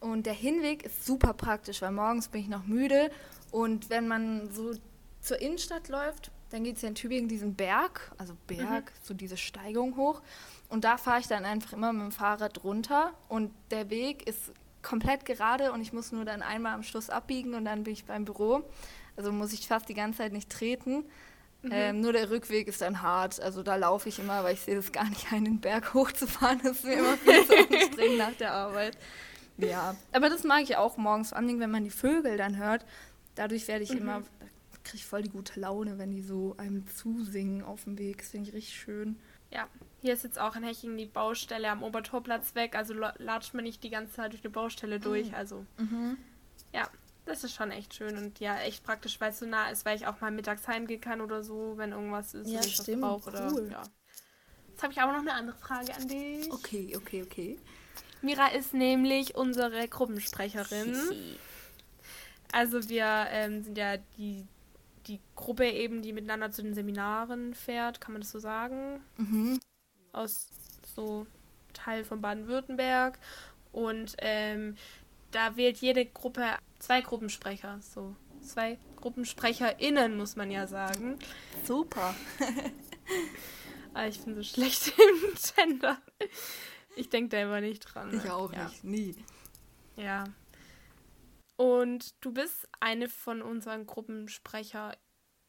[0.00, 3.10] Und der Hinweg ist super praktisch, weil morgens bin ich noch müde.
[3.50, 4.72] Und wenn man so
[5.20, 8.98] zur Innenstadt läuft, dann geht es ja in Tübingen diesen Berg, also Berg, mhm.
[9.02, 10.20] so diese Steigung hoch.
[10.68, 13.12] Und da fahre ich dann einfach immer mit dem Fahrrad runter.
[13.28, 17.54] Und der Weg ist komplett gerade und ich muss nur dann einmal am Schluss abbiegen
[17.54, 18.62] und dann bin ich beim Büro.
[19.16, 21.04] Also muss ich fast die ganze Zeit nicht treten.
[21.62, 21.70] Mhm.
[21.72, 23.40] Ähm, nur der Rückweg ist dann hart.
[23.40, 26.60] Also da laufe ich immer, weil ich sehe es gar nicht ein, den Berg hochzufahren.
[26.62, 28.96] Das ist mir immer viel zu anstrengend nach der Arbeit.
[29.58, 32.86] Ja, aber das mag ich auch morgens, vor allem wenn man die Vögel dann hört.
[33.34, 33.98] Dadurch werde ich mhm.
[33.98, 34.22] immer
[34.84, 38.18] kriege ich voll die gute Laune, wenn die so einem zusingen auf dem Weg.
[38.18, 39.16] Das finde ich richtig schön.
[39.50, 39.68] Ja,
[40.00, 43.82] hier ist jetzt auch in Hechingen die Baustelle am Obertorplatz weg, also latscht man nicht
[43.82, 45.02] die ganze Zeit durch die Baustelle mhm.
[45.02, 45.34] durch.
[45.34, 46.16] Also mhm.
[46.72, 46.88] ja,
[47.30, 49.96] das ist schon echt schön und ja, echt praktisch, weil es so nah ist, weil
[49.96, 53.02] ich auch mal mittags heimgehen kann oder so, wenn irgendwas ist, ja, ich stimmt.
[53.02, 53.30] was brauche.
[53.30, 53.68] Oder, cool.
[53.70, 53.82] ja.
[54.68, 56.50] Jetzt habe ich aber noch eine andere Frage an dich.
[56.50, 57.58] Okay, okay, okay.
[58.22, 60.96] Mira ist nämlich unsere Gruppensprecherin.
[62.52, 64.46] Also wir ähm, sind ja die
[65.06, 69.02] die Gruppe eben, die miteinander zu den Seminaren fährt, kann man das so sagen?
[69.16, 69.58] Mhm.
[70.12, 70.48] Aus
[70.94, 71.26] so
[71.72, 73.18] Teil von Baden-Württemberg.
[73.72, 74.76] Und ähm,
[75.30, 76.44] da wählt jede Gruppe
[76.80, 81.18] zwei Gruppensprecher, so zwei GruppensprecherInnen, muss man ja sagen.
[81.64, 82.14] Super.
[83.94, 85.98] ah, ich bin so schlecht im Gender.
[86.96, 88.12] Ich denke da immer nicht dran.
[88.12, 88.64] Ich auch ja.
[88.64, 89.14] nicht, nie.
[89.96, 90.24] Ja.
[91.56, 94.96] Und du bist eine von unseren GruppensprecherInnen.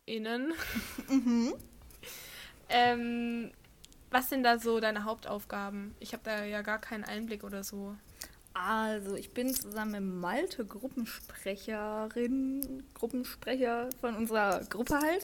[1.07, 1.53] Mhm.
[2.69, 3.51] ähm,
[4.09, 5.95] was sind da so deine Hauptaufgaben?
[5.99, 7.95] Ich habe da ja gar keinen Einblick oder so.
[8.53, 15.23] Also, ich bin zusammen mit Malte Gruppensprecherin, Gruppensprecher von unserer Gruppe halt.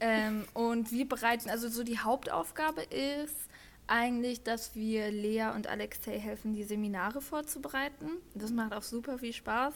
[0.00, 3.36] Ähm, und wir bereiten, also so die Hauptaufgabe ist
[3.86, 8.10] eigentlich, dass wir Lea und Alexei helfen, die Seminare vorzubereiten.
[8.34, 9.74] Das macht auch super viel Spaß.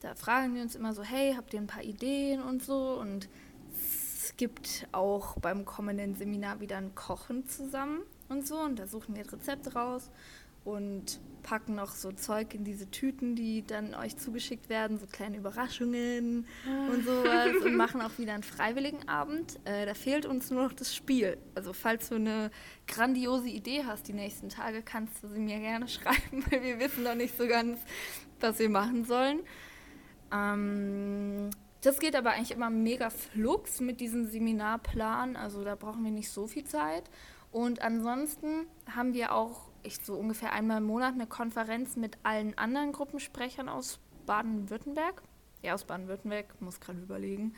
[0.00, 2.98] Da fragen wir uns immer so, hey, habt ihr ein paar Ideen und so?
[3.00, 3.28] Und
[3.74, 8.58] es gibt auch beim kommenden Seminar wieder ein Kochen zusammen und so.
[8.58, 10.10] Und da suchen wir Rezepte raus
[10.64, 15.36] und packen noch so Zeug in diese Tüten, die dann euch zugeschickt werden, so kleine
[15.36, 16.46] Überraschungen
[16.90, 19.60] und sowas und machen auch wieder einen freiwilligen Abend.
[19.64, 21.38] Äh, da fehlt uns nur noch das Spiel.
[21.54, 22.50] Also falls du eine
[22.88, 27.04] grandiose Idee hast die nächsten Tage, kannst du sie mir gerne schreiben, weil wir wissen
[27.04, 27.78] noch nicht so ganz,
[28.40, 29.40] was wir machen sollen.
[30.32, 31.50] Ähm,
[31.82, 36.30] das geht aber eigentlich immer mega flux mit diesem Seminarplan, also da brauchen wir nicht
[36.30, 37.04] so viel Zeit.
[37.52, 42.56] Und ansonsten haben wir auch ich, so ungefähr einmal im Monat eine Konferenz mit allen
[42.58, 45.22] anderen Gruppensprechern aus Baden-Württemberg.
[45.62, 47.54] Ja, aus Baden-Württemberg, muss gerade überlegen.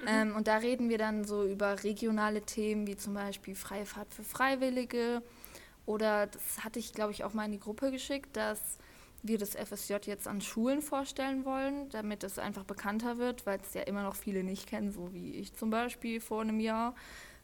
[0.00, 0.06] Mhm.
[0.06, 4.12] Ähm, und da reden wir dann so über regionale Themen wie zum Beispiel freie Fahrt
[4.14, 5.22] für Freiwillige.
[5.84, 8.78] Oder das hatte ich, glaube ich, auch mal in die Gruppe geschickt, dass
[9.22, 13.74] wir das FSJ jetzt an Schulen vorstellen wollen, damit es einfach bekannter wird, weil es
[13.74, 16.94] ja immer noch viele nicht kennen, so wie ich zum Beispiel vor einem Jahr.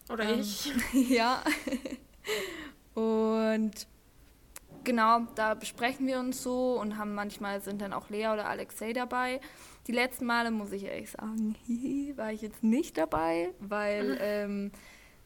[0.09, 0.73] Oder ähm, ich.
[1.09, 1.43] ja.
[2.95, 3.87] und
[4.83, 8.93] genau, da besprechen wir uns so und haben manchmal sind dann auch Lea oder Alexei
[8.93, 9.39] dabei.
[9.87, 11.55] Die letzten Male, muss ich ehrlich sagen,
[12.15, 14.71] war ich jetzt nicht dabei, weil ähm,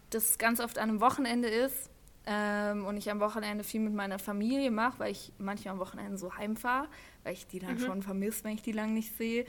[0.10, 1.90] das ganz oft an einem Wochenende ist
[2.26, 6.18] ähm, und ich am Wochenende viel mit meiner Familie mache, weil ich manchmal am Wochenende
[6.18, 6.88] so heimfahre,
[7.24, 7.80] weil ich die dann mhm.
[7.80, 9.46] schon vermisse, wenn ich die lang nicht sehe.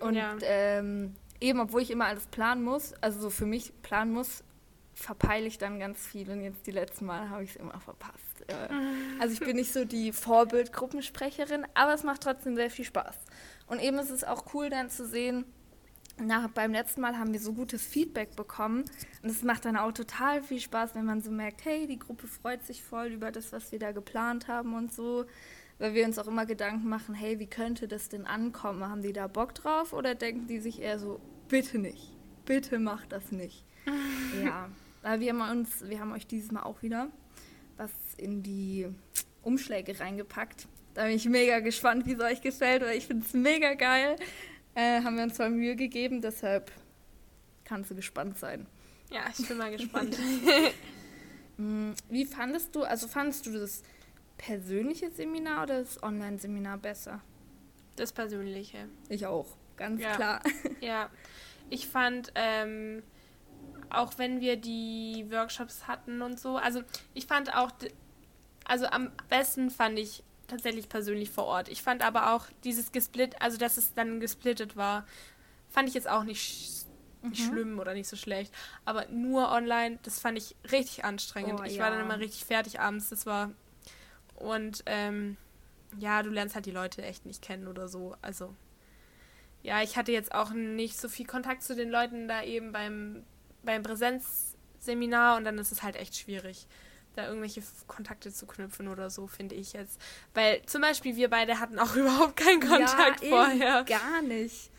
[0.00, 0.36] Und ja.
[0.42, 4.44] ähm, eben, obwohl ich immer alles planen muss, also so für mich planen muss,
[4.94, 6.30] verpeile ich dann ganz viel.
[6.30, 8.44] Und jetzt die letzten Mal habe ich es immer verpasst.
[8.46, 8.54] Äh,
[9.20, 13.16] also ich bin nicht so die Vorbildgruppensprecherin, aber es macht trotzdem sehr viel Spaß.
[13.66, 15.44] Und eben ist es auch cool dann zu sehen,
[16.20, 18.84] nach, beim letzten Mal haben wir so gutes Feedback bekommen
[19.22, 22.26] und es macht dann auch total viel Spaß, wenn man so merkt, hey, die Gruppe
[22.26, 25.24] freut sich voll über das, was wir da geplant haben und so,
[25.78, 28.86] weil wir uns auch immer Gedanken machen, hey, wie könnte das denn ankommen?
[28.86, 32.12] Haben die da Bock drauf oder denken die sich eher so, bitte nicht,
[32.44, 33.64] bitte mach das nicht.
[34.44, 34.68] ja,
[35.02, 37.08] weil wir haben uns, wir haben euch dieses Mal auch wieder
[37.76, 38.86] was in die
[39.42, 40.68] Umschläge reingepackt.
[40.94, 44.16] Da bin ich mega gespannt, wie es euch gefällt, weil ich finde es mega geil.
[44.74, 46.70] Äh, haben wir uns voll Mühe gegeben, deshalb
[47.64, 48.66] kannst du gespannt sein.
[49.10, 50.16] Ja, ich bin mal gespannt.
[51.58, 53.82] Mm, wie fandest du, also fandest du das
[54.38, 57.20] persönliche Seminar oder das Online-Seminar besser?
[57.96, 58.88] Das persönliche.
[59.10, 60.16] Ich auch, ganz ja.
[60.16, 60.42] klar.
[60.80, 61.10] Ja,
[61.70, 63.02] ich fand, ähm,
[63.92, 66.82] auch wenn wir die Workshops hatten und so, also
[67.14, 67.70] ich fand auch,
[68.64, 71.68] also am besten fand ich tatsächlich persönlich vor Ort.
[71.68, 75.06] Ich fand aber auch dieses gesplit, also dass es dann gesplittet war,
[75.68, 76.86] fand ich jetzt auch nicht,
[77.22, 77.52] nicht mhm.
[77.52, 78.52] schlimm oder nicht so schlecht.
[78.84, 81.60] Aber nur online, das fand ich richtig anstrengend.
[81.60, 81.84] Oh, ich ja.
[81.84, 83.08] war dann immer richtig fertig abends.
[83.08, 83.50] Das war
[84.36, 85.36] und ähm,
[85.98, 88.16] ja, du lernst halt die Leute echt nicht kennen oder so.
[88.22, 88.54] Also
[89.62, 93.24] ja, ich hatte jetzt auch nicht so viel Kontakt zu den Leuten da eben beim
[93.64, 96.66] beim Präsenzseminar und dann ist es halt echt schwierig
[97.14, 100.00] da irgendwelche Kontakte zu knüpfen oder so, finde ich jetzt.
[100.34, 103.84] Weil zum Beispiel wir beide hatten auch überhaupt keinen Kontakt ja, vorher.
[103.84, 104.70] Gar nicht.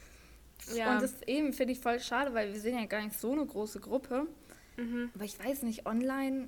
[0.74, 0.94] Ja.
[0.94, 3.46] Und das eben finde ich voll schade, weil wir sind ja gar nicht so eine
[3.46, 4.28] große Gruppe.
[4.78, 5.12] Mhm.
[5.14, 6.48] Aber ich weiß nicht, online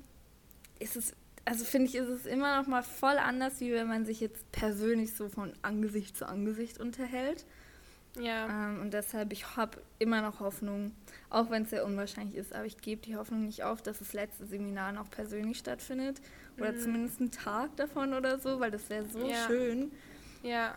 [0.78, 1.12] ist es,
[1.44, 4.50] also finde ich, ist es immer noch mal voll anders, wie wenn man sich jetzt
[4.52, 7.44] persönlich so von Angesicht zu Angesicht unterhält.
[8.18, 8.46] Ja.
[8.46, 10.92] Ähm, und deshalb, ich habe immer noch Hoffnung,
[11.30, 14.12] auch wenn es sehr unwahrscheinlich ist, aber ich gebe die Hoffnung nicht auf, dass das
[14.12, 16.20] letzte Seminar noch persönlich stattfindet.
[16.58, 16.78] Oder mhm.
[16.78, 19.46] zumindest einen Tag davon oder so, weil das wäre so ja.
[19.46, 19.92] schön.
[20.42, 20.74] Ja.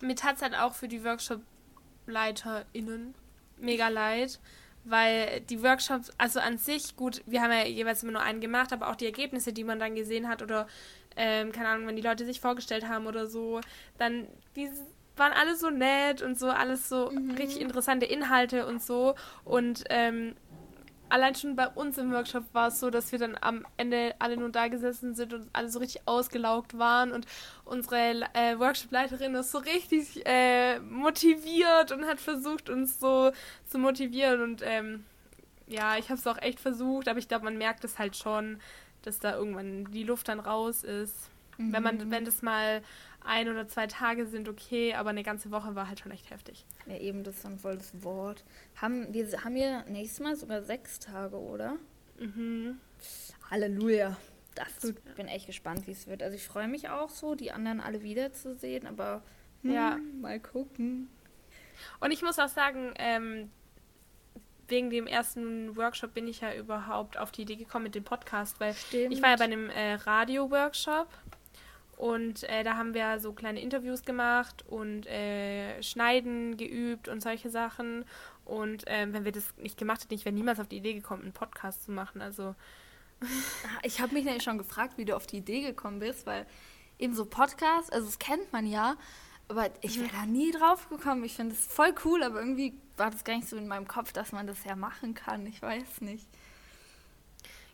[0.00, 3.14] Mir tat es halt auch für die Workshop-LeiterInnen
[3.58, 4.40] mega leid,
[4.84, 8.72] weil die Workshops, also an sich, gut, wir haben ja jeweils immer nur einen gemacht,
[8.72, 10.66] aber auch die Ergebnisse, die man dann gesehen hat oder,
[11.16, 13.60] ähm, keine Ahnung, wenn die Leute sich vorgestellt haben oder so,
[13.98, 14.80] dann dieses
[15.18, 17.32] waren alle so nett und so, alles so mhm.
[17.32, 19.14] richtig interessante Inhalte und so.
[19.44, 20.34] Und ähm,
[21.08, 24.36] allein schon bei uns im Workshop war es so, dass wir dann am Ende alle
[24.36, 27.26] nur da gesessen sind und alle so richtig ausgelaugt waren und
[27.64, 27.96] unsere
[28.34, 33.32] äh, Workshop-Leiterin ist so richtig äh, motiviert und hat versucht, uns so
[33.66, 35.04] zu motivieren und ähm,
[35.66, 38.60] ja, ich habe es auch echt versucht, aber ich glaube, man merkt es halt schon,
[39.02, 41.30] dass da irgendwann die Luft dann raus ist.
[41.58, 41.72] Mhm.
[41.72, 42.82] Wenn man, wenn das mal
[43.28, 46.64] ein oder zwei Tage sind okay, aber eine ganze Woche war halt schon echt heftig.
[46.86, 48.44] Ja, eben, das ist dann voll das Wort.
[48.76, 51.76] Haben wir haben wir nächstes Mal sogar sechs Tage, oder?
[52.18, 52.78] Mhm.
[53.50, 54.16] Halleluja.
[54.54, 56.22] Das, ich bin echt gespannt, wie es wird.
[56.22, 59.22] Also ich freue mich auch so, die anderen alle wiederzusehen, aber
[59.62, 61.08] hm, ja, mal gucken.
[62.00, 63.50] Und ich muss auch sagen, ähm,
[64.66, 68.58] wegen dem ersten Workshop bin ich ja überhaupt auf die Idee gekommen mit dem Podcast,
[68.60, 69.12] weil Stimmt.
[69.12, 71.08] ich war ja bei einem äh, Radio-Workshop
[71.98, 77.50] und äh, da haben wir so kleine Interviews gemacht und äh, Schneiden geübt und solche
[77.50, 78.04] Sachen.
[78.44, 81.24] Und äh, wenn wir das nicht gemacht hätten, ich wäre niemals auf die Idee gekommen,
[81.24, 82.22] einen Podcast zu machen.
[82.22, 82.54] Also
[83.82, 86.46] ich habe mich nämlich schon gefragt, wie du auf die Idee gekommen bist, weil
[87.00, 88.94] eben so Podcasts, also das kennt man ja,
[89.48, 90.20] aber ich wäre mhm.
[90.20, 91.24] da nie drauf gekommen.
[91.24, 94.12] Ich finde es voll cool, aber irgendwie war das gar nicht so in meinem Kopf,
[94.12, 95.44] dass man das ja machen kann.
[95.46, 96.28] Ich weiß nicht.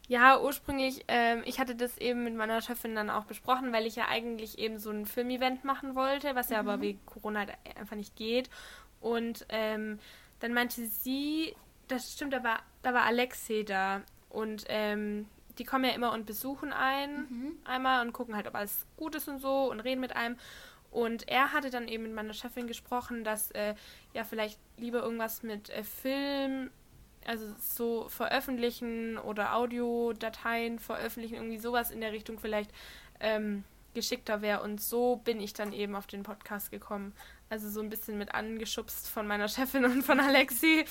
[0.06, 3.96] Ja, ursprünglich, ähm, ich hatte das eben mit meiner Chefin dann auch besprochen, weil ich
[3.96, 6.68] ja eigentlich eben so ein Filmevent machen wollte, was ja mhm.
[6.68, 8.50] aber wegen Corona halt einfach nicht geht.
[9.00, 9.98] Und ähm,
[10.40, 11.56] dann meinte sie,
[11.88, 14.02] das stimmt, da war, da war Alexei da.
[14.28, 15.26] Und ähm,
[15.58, 17.58] die kommen ja immer und besuchen einen mhm.
[17.64, 20.36] einmal und gucken halt, ob alles gut ist und so und reden mit einem.
[20.90, 23.74] Und er hatte dann eben mit meiner Chefin gesprochen, dass äh,
[24.12, 26.70] ja vielleicht lieber irgendwas mit äh, Film
[27.26, 32.70] also so veröffentlichen oder Audiodateien veröffentlichen, irgendwie sowas in der Richtung vielleicht
[33.20, 33.64] ähm,
[33.94, 34.62] geschickter wäre.
[34.62, 37.12] Und so bin ich dann eben auf den Podcast gekommen.
[37.48, 40.84] Also so ein bisschen mit angeschubst von meiner Chefin und von Alexi.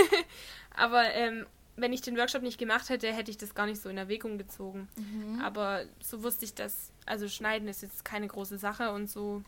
[0.76, 1.46] Aber ähm,
[1.76, 4.38] wenn ich den Workshop nicht gemacht hätte, hätte ich das gar nicht so in Erwägung
[4.38, 4.88] gezogen.
[4.96, 5.40] Mhm.
[5.40, 9.42] Aber so wusste ich, dass, also Schneiden ist jetzt keine große Sache und so.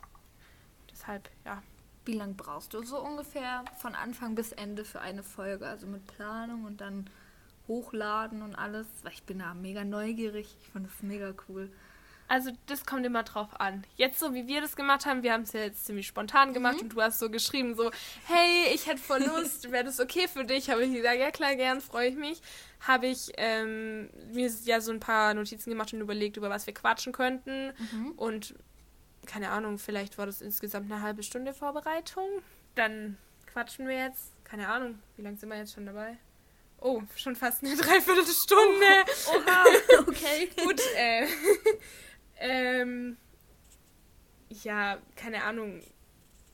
[0.91, 1.63] Deshalb, ja.
[2.05, 5.67] Wie lange brauchst du so ungefähr von Anfang bis Ende für eine Folge?
[5.67, 7.09] Also mit Planung und dann
[7.69, 8.87] hochladen und alles?
[9.03, 10.57] Weil ich bin da mega neugierig.
[10.63, 11.71] Ich fand das mega cool.
[12.33, 13.85] Also das kommt immer drauf an.
[13.97, 16.77] Jetzt so wie wir das gemacht haben, wir haben es ja jetzt ziemlich spontan gemacht
[16.77, 16.85] mhm.
[16.85, 17.91] und du hast so geschrieben so,
[18.27, 20.71] hey, ich hätte voll Lust, wäre das okay für dich?
[20.71, 22.41] Habe ich gesagt, ja klar, gern, freue ich mich.
[22.81, 26.73] Habe ich ähm, mir ja so ein paar Notizen gemacht und überlegt, über was wir
[26.73, 27.75] quatschen könnten.
[27.93, 28.13] Mhm.
[28.17, 28.55] Und
[29.27, 32.29] keine Ahnung, vielleicht war das insgesamt eine halbe Stunde Vorbereitung.
[32.75, 33.17] Dann
[33.47, 36.17] quatschen wir jetzt, keine Ahnung, wie lange sind wir jetzt schon dabei?
[36.81, 39.05] Oh, schon fast eine Dreiviertelstunde.
[39.29, 39.65] Oh, oha,
[40.09, 40.51] okay.
[40.63, 41.27] Gut, äh,
[42.41, 43.17] ähm,
[44.49, 45.83] ja, keine Ahnung,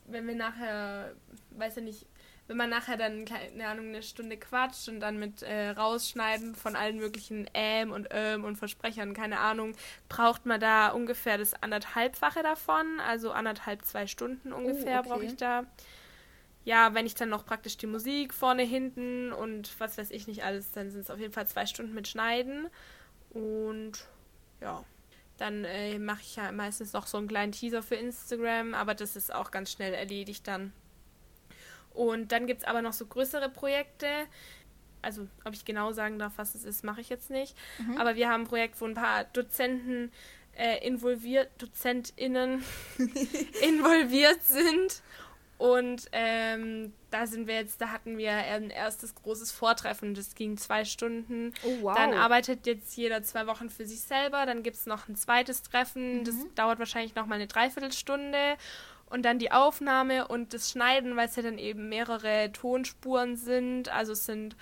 [0.07, 1.15] wenn wir nachher,
[1.51, 2.07] weiß ja nicht,
[2.49, 6.75] wenn man nachher dann, keine Ahnung, eine Stunde quatscht und dann mit äh, rausschneiden von
[6.75, 9.75] allen möglichen Ähm und Ähm und Versprechern, keine Ahnung,
[10.09, 15.09] braucht man da ungefähr das anderthalbfache davon, also anderthalb, zwei Stunden ungefähr oh, okay.
[15.09, 15.65] brauche ich da.
[16.65, 20.43] Ja, wenn ich dann noch praktisch die Musik vorne, hinten und was weiß ich nicht
[20.43, 22.69] alles, dann sind es auf jeden Fall zwei Stunden mit Schneiden.
[23.31, 23.93] Und
[24.61, 24.85] ja.
[25.39, 29.15] Dann äh, mache ich ja meistens noch so einen kleinen Teaser für Instagram, aber das
[29.15, 30.73] ist auch ganz schnell erledigt dann.
[31.99, 34.07] Und dann gibt es aber noch so größere Projekte.
[35.03, 37.57] Also, ob ich genau sagen darf, was es ist, mache ich jetzt nicht.
[37.79, 37.99] Mhm.
[37.99, 40.13] Aber wir haben ein Projekt, wo ein paar Dozenten
[40.57, 42.63] äh, involviert, DozentInnen
[43.63, 45.03] involviert sind
[45.59, 50.57] und ähm, da sind wir jetzt, da hatten wir ein erstes großes Vortreffen, das ging
[50.57, 51.53] zwei Stunden.
[51.65, 51.97] Oh, wow.
[51.97, 55.65] Dann arbeitet jetzt jeder zwei Wochen für sich selber, dann gibt es noch ein zweites
[55.65, 56.25] Treffen, mhm.
[56.25, 58.57] das dauert wahrscheinlich noch mal eine Dreiviertelstunde.
[59.11, 63.89] Und dann die Aufnahme und das Schneiden, weil es ja dann eben mehrere Tonspuren sind.
[63.89, 64.57] Also es sind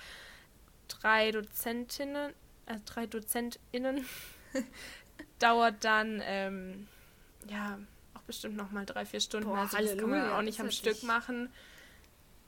[0.87, 2.33] drei Dozentinnen,
[2.65, 4.05] also drei DozentInnen.
[5.39, 6.87] dauert dann, ähm,
[7.49, 7.79] ja,
[8.27, 9.47] bestimmt noch mal drei, vier Stunden.
[9.47, 11.49] Boah, also das kann man auch nicht am Stück machen.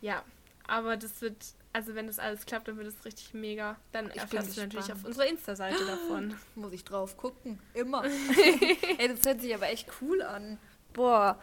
[0.01, 0.23] Ja,
[0.67, 1.37] aber das wird,
[1.73, 3.77] also wenn das alles klappt, dann wird es richtig mega.
[3.93, 6.35] Dann ich erfährst du natürlich auf unserer Insta-Seite davon.
[6.55, 7.59] Muss ich drauf gucken.
[7.73, 8.03] Immer.
[8.97, 10.59] Ey, das hört sich aber echt cool an.
[10.93, 11.39] Boah.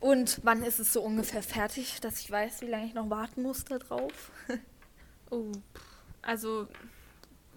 [0.00, 3.42] Und wann ist es so ungefähr fertig, dass ich weiß, wie lange ich noch warten
[3.42, 4.32] muss da drauf?
[5.30, 5.52] oh,
[6.22, 6.66] also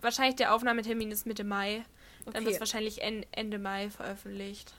[0.01, 1.85] wahrscheinlich der Aufnahmetermin ist Mitte Mai.
[2.25, 2.45] Dann okay.
[2.45, 4.73] wird es wahrscheinlich Ende Mai veröffentlicht.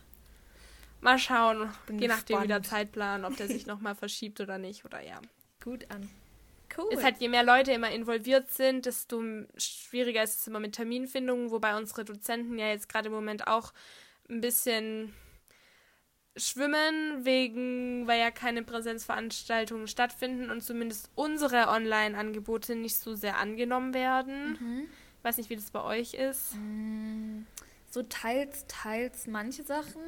[1.01, 4.85] Mal schauen, Bin je nachdem, wie der Zeitplan, ob der sich nochmal verschiebt oder nicht,
[4.85, 5.21] oder ja.
[5.62, 6.09] Gut an.
[6.77, 6.93] Cool.
[6.93, 9.23] Ist halt, je mehr Leute immer involviert sind, desto
[9.57, 13.73] schwieriger ist es immer mit Terminfindungen, wobei unsere Dozenten ja jetzt gerade im Moment auch
[14.29, 15.15] ein bisschen
[16.37, 23.95] schwimmen, wegen, weil ja keine Präsenzveranstaltungen stattfinden und zumindest unsere Online-Angebote nicht so sehr angenommen
[23.95, 24.59] werden.
[24.61, 24.89] Mhm.
[25.18, 26.55] Ich weiß nicht, wie das bei euch ist.
[26.57, 27.47] Mm,
[27.89, 30.03] so teils, teils manche Sachen.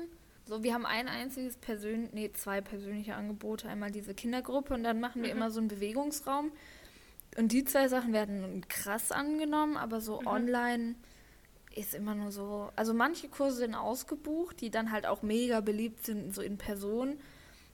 [0.44, 3.68] So, wir haben ein einziges persönlich, nee, zwei persönliche Angebote.
[3.68, 5.36] Einmal diese Kindergruppe und dann machen wir mhm.
[5.36, 6.52] immer so einen Bewegungsraum.
[7.36, 10.26] Und die zwei Sachen werden krass angenommen, aber so mhm.
[10.26, 10.94] online
[11.76, 12.70] ist immer nur so.
[12.74, 17.18] Also manche Kurse sind ausgebucht, die dann halt auch mega beliebt sind, so in Person.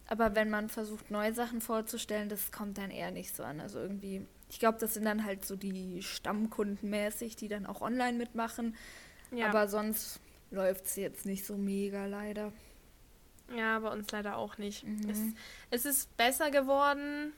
[0.08, 3.60] Aber wenn man versucht, neue Sachen vorzustellen, das kommt dann eher nicht so an.
[3.60, 7.80] Also irgendwie, ich glaube, das sind dann halt so die Stammkunden mäßig, die dann auch
[7.80, 8.76] online mitmachen.
[9.30, 9.48] Ja.
[9.48, 12.52] Aber sonst läuft es jetzt nicht so mega leider.
[13.56, 14.84] Ja, bei uns leider auch nicht.
[14.84, 15.08] Mhm.
[15.08, 15.18] Es,
[15.70, 17.32] es, ist besser geworden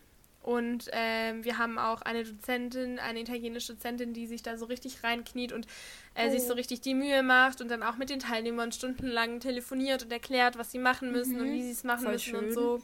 [0.45, 5.03] und äh, wir haben auch eine Dozentin, eine italienische Dozentin, die sich da so richtig
[5.03, 5.67] reinkniet und
[6.15, 6.31] äh, oh.
[6.31, 10.13] sich so richtig die Mühe macht und dann auch mit den Teilnehmern stundenlang telefoniert und
[10.13, 11.41] erklärt, was sie machen müssen mhm.
[11.41, 12.45] und wie sie es machen Voll müssen schön.
[12.45, 12.83] und so.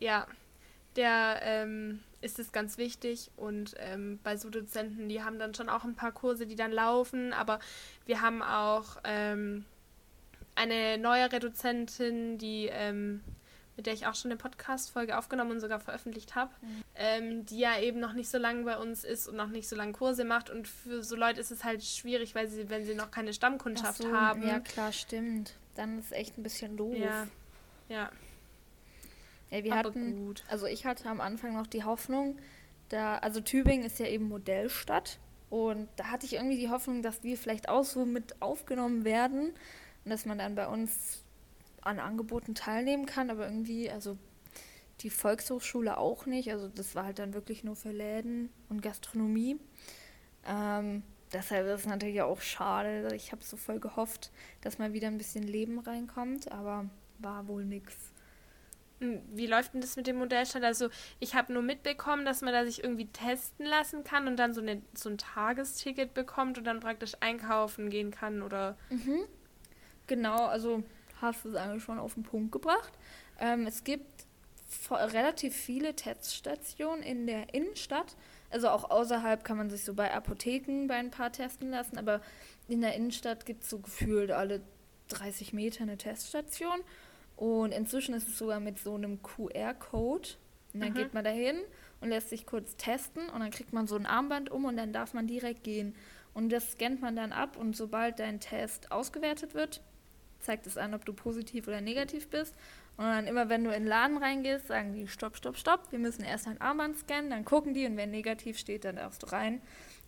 [0.00, 0.26] Ja,
[0.96, 3.30] der ähm, ist es ganz wichtig.
[3.36, 6.72] Und ähm, bei so Dozenten, die haben dann schon auch ein paar Kurse, die dann
[6.72, 7.58] laufen, aber
[8.04, 9.64] wir haben auch ähm,
[10.56, 13.22] eine neuere Dozentin, die ähm,
[13.82, 16.84] mit der ich auch schon eine Podcast-Folge aufgenommen und sogar veröffentlicht habe, mhm.
[16.94, 19.74] ähm, die ja eben noch nicht so lange bei uns ist und noch nicht so
[19.74, 20.50] lange Kurse macht.
[20.50, 24.04] Und für so Leute ist es halt schwierig, weil sie, wenn sie noch keine Stammkundschaft
[24.04, 24.46] so, haben.
[24.46, 25.54] Ja, klar, stimmt.
[25.74, 26.94] Dann ist es echt ein bisschen doof.
[26.96, 27.26] Ja.
[27.88, 28.10] Ja.
[29.50, 30.44] Ja, wir Aber hatten, gut.
[30.48, 32.38] also ich hatte am Anfang noch die Hoffnung,
[32.88, 35.18] da, also Tübingen ist ja eben Modellstadt
[35.50, 39.52] und da hatte ich irgendwie die Hoffnung, dass wir vielleicht auch so mit aufgenommen werden
[40.04, 41.21] und dass man dann bei uns
[41.82, 44.16] an Angeboten teilnehmen kann, aber irgendwie, also
[45.00, 49.58] die Volkshochschule auch nicht, also das war halt dann wirklich nur für Läden und Gastronomie.
[50.46, 51.02] Ähm,
[51.32, 53.08] deshalb ist es natürlich auch schade.
[53.14, 54.30] Ich habe so voll gehofft,
[54.60, 58.12] dass mal wieder ein bisschen Leben reinkommt, aber war wohl nichts.
[59.00, 60.64] Hm, wie läuft denn das mit dem Modellstand?
[60.64, 64.54] Also ich habe nur mitbekommen, dass man da sich irgendwie testen lassen kann und dann
[64.54, 68.76] so, eine, so ein Tagesticket bekommt und dann praktisch einkaufen gehen kann oder.
[68.90, 69.24] Mhm.
[70.06, 70.84] Genau, also
[71.22, 72.92] hast du es eigentlich schon auf den Punkt gebracht.
[73.40, 74.26] Ähm, es gibt
[74.90, 78.16] relativ viele Teststationen in der Innenstadt.
[78.50, 82.20] Also auch außerhalb kann man sich so bei Apotheken bei ein paar testen lassen, aber
[82.68, 84.60] in der Innenstadt gibt es so gefühlt alle
[85.08, 86.80] 30 Meter eine Teststation.
[87.36, 90.28] Und inzwischen ist es sogar mit so einem QR-Code.
[90.74, 90.94] Und dann mhm.
[90.94, 91.56] geht man dahin
[92.00, 94.92] und lässt sich kurz testen und dann kriegt man so ein Armband um und dann
[94.92, 95.94] darf man direkt gehen.
[96.34, 99.82] Und das scannt man dann ab und sobald dein Test ausgewertet wird,
[100.44, 102.54] zeigt es an, ob du positiv oder negativ bist.
[102.96, 105.98] Und dann immer, wenn du in den Laden reingehst, sagen die, stopp, stopp, stopp, wir
[105.98, 109.26] müssen erst dein Armband scannen, dann gucken die und wenn negativ steht, dann darfst du
[109.28, 109.62] rein.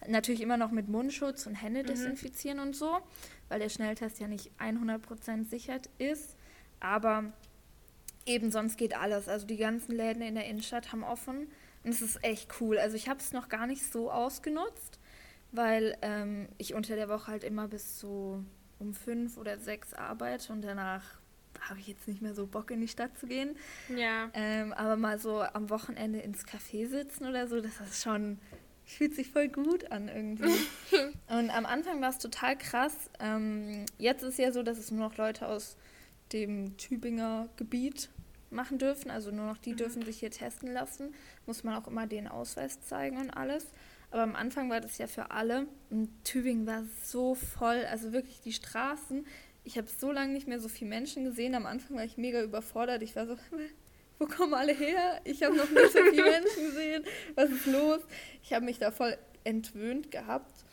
[0.07, 1.87] Natürlich immer noch mit Mundschutz und Hände mhm.
[1.87, 2.99] desinfizieren und so,
[3.49, 6.37] weil der Schnelltest ja nicht 100% sichert ist.
[6.81, 7.33] Aber
[8.27, 9.29] eben sonst geht alles.
[9.29, 11.49] Also die ganzen Läden in der Innenstadt haben offen
[11.85, 12.79] und es ist echt cool.
[12.79, 14.99] Also ich habe es noch gar nicht so ausgenutzt,
[15.53, 18.43] weil ähm, ich unter der Woche halt immer bis so
[18.85, 21.03] um fünf oder sechs arbeite und danach
[21.69, 23.57] habe ich jetzt nicht mehr so Bock in die Stadt zu gehen.
[23.89, 24.31] Ja.
[24.35, 28.39] Ähm, aber mal so am Wochenende ins Café sitzen oder so, das ist schon,
[28.85, 30.53] fühlt sich voll gut an irgendwie.
[31.29, 33.11] und am Anfang war es total krass.
[33.19, 35.77] Ähm, jetzt ist ja so, dass es nur noch Leute aus
[36.33, 38.11] dem Tübinger Gebiet
[38.51, 39.11] machen dürfen.
[39.11, 39.79] Also nur noch die mhm.
[39.79, 41.15] dürfen sich hier testen lassen.
[41.47, 43.67] Muss man auch immer den Ausweis zeigen und alles.
[44.15, 45.67] Aber am Anfang war das ja für alle.
[45.91, 47.85] Und Tübingen war so voll.
[47.91, 49.27] Also wirklich die Straßen.
[49.65, 51.57] Ich habe so lange nicht mehr so viele Menschen gesehen.
[51.57, 53.03] Am Anfang war ich mega überfordert.
[53.03, 53.37] Ich war so,
[54.21, 55.21] wo kommen alle her?
[55.25, 57.05] Ich habe noch nicht so viele Menschen gesehen.
[57.35, 58.03] Was ist los?
[58.45, 60.65] Ich habe mich da voll entwöhnt gehabt.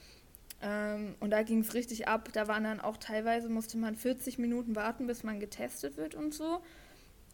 [0.61, 2.29] Ähm, und da ging es richtig ab.
[2.33, 6.35] Da waren dann auch teilweise, musste man 40 Minuten warten, bis man getestet wird und
[6.35, 6.61] so.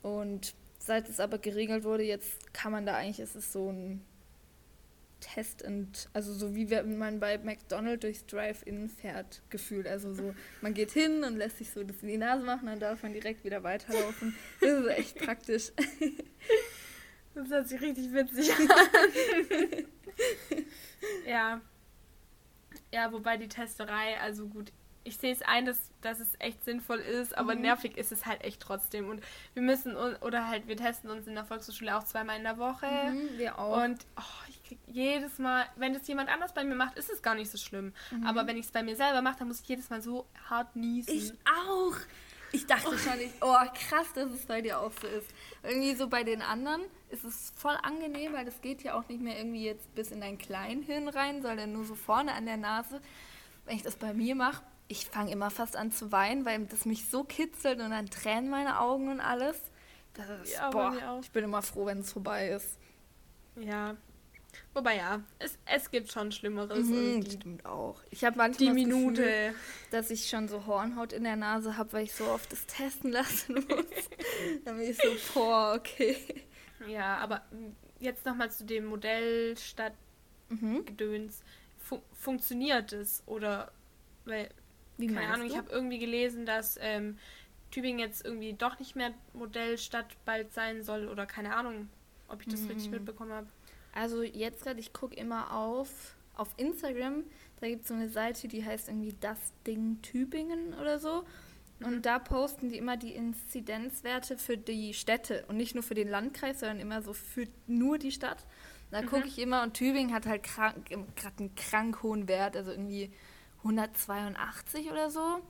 [0.03, 4.05] Und seit es aber geregelt wurde, jetzt kann man da eigentlich, ist es so ein
[5.19, 9.87] Test und also so wie wenn man bei McDonald's durchs Drive-In fährt, gefühlt.
[9.87, 12.79] Also so, man geht hin und lässt sich so das in die Nase machen, dann
[12.79, 14.35] darf man direkt wieder weiterlaufen.
[14.61, 15.71] Das ist echt praktisch.
[17.37, 18.67] Das hört sich richtig witzig an.
[21.27, 21.61] ja.
[22.91, 24.71] Ja, wobei die Testerei, also gut,
[25.07, 27.61] ich sehe es ein, dass, dass es echt sinnvoll ist, aber mhm.
[27.61, 29.09] nervig ist es halt echt trotzdem.
[29.09, 32.57] Und wir müssen, oder halt, wir testen uns in der Volkshochschule auch zweimal in der
[32.57, 32.87] Woche.
[32.87, 33.83] Mhm, wir auch.
[33.83, 37.35] Und oh, krieg jedes Mal, wenn das jemand anders bei mir macht, ist es gar
[37.35, 37.93] nicht so schlimm.
[38.11, 38.25] Mhm.
[38.25, 40.75] Aber wenn ich es bei mir selber mache, dann muss ich jedes Mal so hart
[40.75, 41.13] niesen.
[41.13, 41.95] Ich auch.
[42.51, 42.97] Ich dachte oh.
[42.97, 43.55] schon, ich, oh
[43.89, 45.27] krass, dass es bei dir auch so ist.
[45.63, 49.21] Irgendwie so bei den anderen ist es voll angenehm, weil das geht ja auch nicht
[49.21, 53.01] mehr irgendwie jetzt bis in dein Kleinhirn rein, sondern nur so vorne an der Nase.
[53.65, 56.85] Wenn ich das bei mir mache, ich fange immer fast an zu weinen, weil das
[56.85, 59.61] mich so kitzelt und dann tränen meine Augen und alles.
[60.13, 62.77] Das ist, ja, boah, ich bin immer froh, wenn es vorbei ist.
[63.57, 63.95] Ja.
[64.73, 66.85] Wobei ja, es, es gibt schon Schlimmeres.
[66.85, 68.01] Mhm, die, stimmt auch.
[68.11, 69.55] Ich habe manchmal die Minute, Gefühl,
[69.91, 73.11] dass ich schon so Hornhaut in der Nase habe, weil ich so oft das testen
[73.11, 74.09] lassen muss.
[74.65, 76.17] Dann bin ich so, boah, okay.
[76.87, 77.41] Ja, aber
[77.99, 79.93] jetzt nochmal zu dem Modell statt
[80.49, 80.85] mhm.
[80.85, 81.41] Gedöns.
[81.79, 83.23] Fu funktioniert es?
[83.25, 83.71] Oder,
[84.25, 84.49] weil,
[84.97, 85.53] Wie keine Ahnung, du?
[85.53, 87.17] ich habe irgendwie gelesen, dass ähm,
[87.71, 91.89] Tübingen jetzt irgendwie doch nicht mehr Modellstadt bald sein soll oder keine Ahnung,
[92.27, 92.71] ob ich das mhm.
[92.71, 93.47] richtig mitbekommen habe.
[93.97, 97.23] Also jetzt gerade, ich gucke immer auf, auf Instagram,
[97.59, 101.23] da gibt es so eine Seite, die heißt irgendwie Das Ding Tübingen oder so.
[101.79, 106.09] Und da posten die immer die Inzidenzwerte für die Städte und nicht nur für den
[106.09, 108.45] Landkreis, sondern immer so für nur die Stadt.
[108.91, 109.07] Da mhm.
[109.07, 113.11] gucke ich immer und Tübingen hat halt gerade einen krank hohen Wert, also irgendwie
[113.59, 115.41] 182 oder so.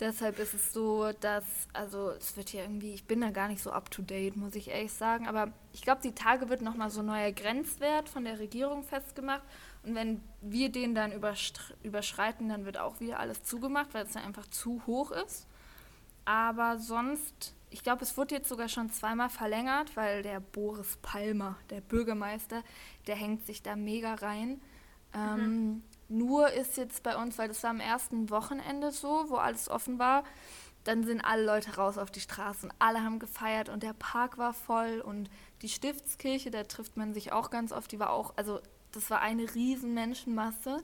[0.00, 1.44] Deshalb ist es so, dass,
[1.74, 4.54] also es wird hier irgendwie, ich bin da gar nicht so up to date, muss
[4.54, 8.24] ich ehrlich sagen, aber ich glaube, die Tage wird nochmal so ein neuer Grenzwert von
[8.24, 9.42] der Regierung festgemacht
[9.82, 14.24] und wenn wir den dann überschreiten, dann wird auch wieder alles zugemacht, weil es dann
[14.24, 15.46] einfach zu hoch ist.
[16.24, 21.56] Aber sonst, ich glaube, es wurde jetzt sogar schon zweimal verlängert, weil der Boris Palmer,
[21.70, 22.62] der Bürgermeister,
[23.06, 24.60] der hängt sich da mega rein.
[25.12, 25.40] Mhm.
[25.40, 29.68] Ähm, nur ist jetzt bei uns, weil das war am ersten Wochenende so, wo alles
[29.68, 30.24] offen war,
[30.84, 32.72] dann sind alle Leute raus auf die Straßen.
[32.78, 35.30] Alle haben gefeiert und der Park war voll und
[35.62, 38.60] die Stiftskirche, da trifft man sich auch ganz oft, die war auch, also
[38.92, 40.82] das war eine riesen Menschenmasse.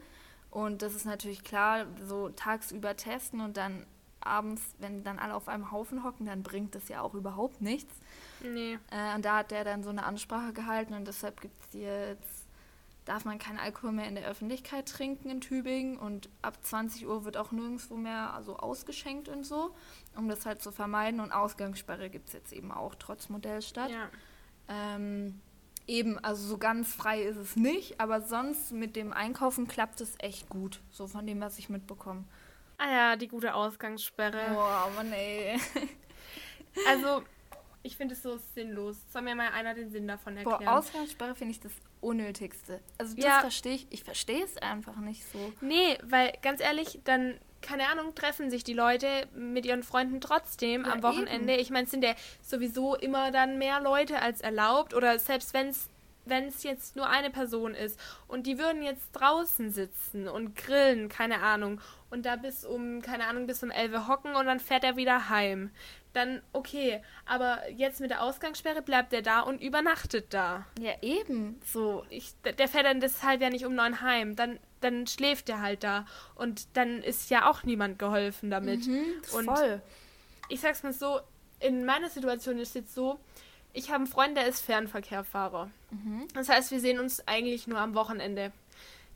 [0.51, 3.85] Und das ist natürlich klar, so tagsüber testen und dann
[4.21, 7.95] abends, wenn dann alle auf einem Haufen hocken, dann bringt das ja auch überhaupt nichts.
[8.43, 8.79] Nee.
[8.91, 12.36] Äh, und da hat der dann so eine Ansprache gehalten und deshalb gibt es jetzt
[13.07, 17.25] darf man keinen Alkohol mehr in der Öffentlichkeit trinken in Tübingen und ab 20 Uhr
[17.25, 19.75] wird auch nirgendwo mehr also ausgeschenkt und so,
[20.17, 21.21] um das halt zu vermeiden.
[21.21, 23.91] Und Ausgangssperre gibt es jetzt eben auch trotz Modellstadt.
[23.91, 24.11] Ja.
[24.69, 25.41] Ähm,
[25.87, 30.17] eben, also so ganz frei ist es nicht, aber sonst mit dem Einkaufen klappt es
[30.19, 32.25] echt gut, so von dem, was ich mitbekomme.
[32.79, 34.53] Ah ja, die gute Ausgangssperre.
[34.53, 35.59] Boah, Mann ey.
[36.89, 37.23] also,
[37.87, 38.97] ich finde es so sinnlos.
[39.13, 40.65] Soll mir mal einer den Sinn davon erklären?
[40.65, 42.81] Boah, Ausgangssperre finde ich das Unnötigste.
[42.99, 43.41] Also das ja.
[43.41, 45.53] verstehe ich, ich verstehe es einfach nicht so.
[45.61, 50.85] Nee, weil ganz ehrlich, dann keine Ahnung, treffen sich die Leute mit ihren Freunden trotzdem
[50.85, 51.55] ja, am Wochenende.
[51.55, 51.63] Eben.
[51.63, 55.69] Ich meine, es sind ja sowieso immer dann mehr Leute als erlaubt oder selbst wenn
[55.69, 55.89] es
[56.27, 61.09] wenn es jetzt nur eine Person ist und die würden jetzt draußen sitzen und grillen,
[61.09, 61.81] keine Ahnung,
[62.11, 65.29] und da bis um, keine Ahnung, bis um 11 hocken und dann fährt er wieder
[65.29, 65.71] heim
[66.17, 67.03] dann okay.
[67.27, 70.67] Aber jetzt mit der Ausgangssperre bleibt er da und übernachtet da.
[70.81, 71.61] Ja, eben.
[71.65, 72.05] So.
[72.09, 74.35] Ich, der fährt dann deshalb ja nicht um neun heim.
[74.35, 76.07] Dann, dann schläft er halt da.
[76.35, 78.87] Und dann ist ja auch niemand geholfen damit.
[78.87, 79.83] Mhm, und voll.
[80.49, 81.21] Ich sag's mal so,
[81.61, 83.19] in meiner Situation ist es jetzt so,
[83.73, 85.71] ich habe einen Freund, der ist Fernverkehrfahrer.
[85.91, 86.29] Mhm.
[86.35, 88.53] Das heißt, wir sehen uns eigentlich nur am Wochenende.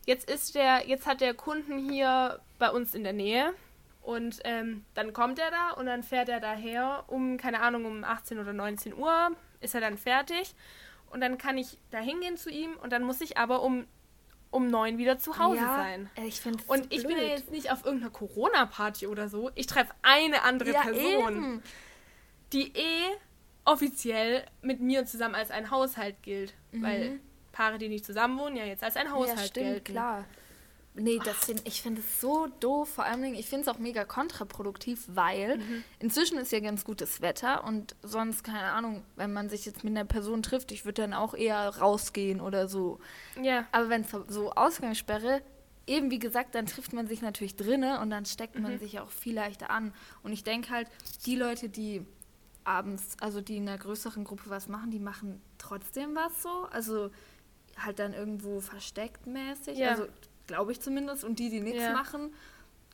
[0.07, 3.55] Jetzt ist der, jetzt hat der Kunden hier bei uns in der Nähe
[4.03, 8.05] und ähm, dann kommt er da und dann fährt er daher um, keine Ahnung, um
[8.05, 9.31] 18 oder 19 Uhr
[9.61, 10.55] ist er dann fertig.
[11.11, 13.87] Und dann kann ich da hingehen zu ihm und dann muss ich aber um,
[14.51, 16.11] um 9 wieder zu Hause ja, sein.
[16.25, 19.51] Ich und so ich bin ja jetzt nicht auf irgendeiner Corona-Party oder so.
[19.55, 21.63] Ich treffe eine andere ja, Person, eben.
[22.53, 23.07] die eh
[23.65, 26.55] offiziell mit mir zusammen als ein Haushalt gilt.
[26.73, 26.83] Mhm.
[26.83, 27.21] Weil
[27.53, 29.93] Paare, die nicht zusammen wohnen, ja jetzt als ein Haushalt ja, stimmt, gelten.
[29.93, 30.25] klar.
[30.95, 32.89] Nee, das find, ich finde es so doof.
[32.89, 35.85] Vor allem, ich finde es auch mega kontraproduktiv, weil mhm.
[36.01, 39.97] inzwischen ist ja ganz gutes Wetter und sonst, keine Ahnung, wenn man sich jetzt mit
[39.97, 42.99] einer Person trifft, ich würde dann auch eher rausgehen oder so.
[43.41, 43.67] Ja.
[43.71, 45.43] Aber wenn es so Ausgangssperre,
[45.87, 48.79] eben wie gesagt, dann trifft man sich natürlich drinne und dann steckt man mhm.
[48.79, 49.95] sich auch viel leichter an.
[50.23, 50.89] Und ich denke halt,
[51.25, 52.05] die Leute, die
[52.65, 56.67] abends, also die in einer größeren Gruppe was machen, die machen trotzdem was so.
[56.71, 57.11] Also
[57.79, 59.79] halt dann irgendwo versteckt mäßig.
[59.79, 59.91] Ja.
[59.91, 60.07] Also
[60.51, 61.25] glaube ich zumindest.
[61.25, 61.93] Und die, die nichts ja.
[61.93, 62.35] machen,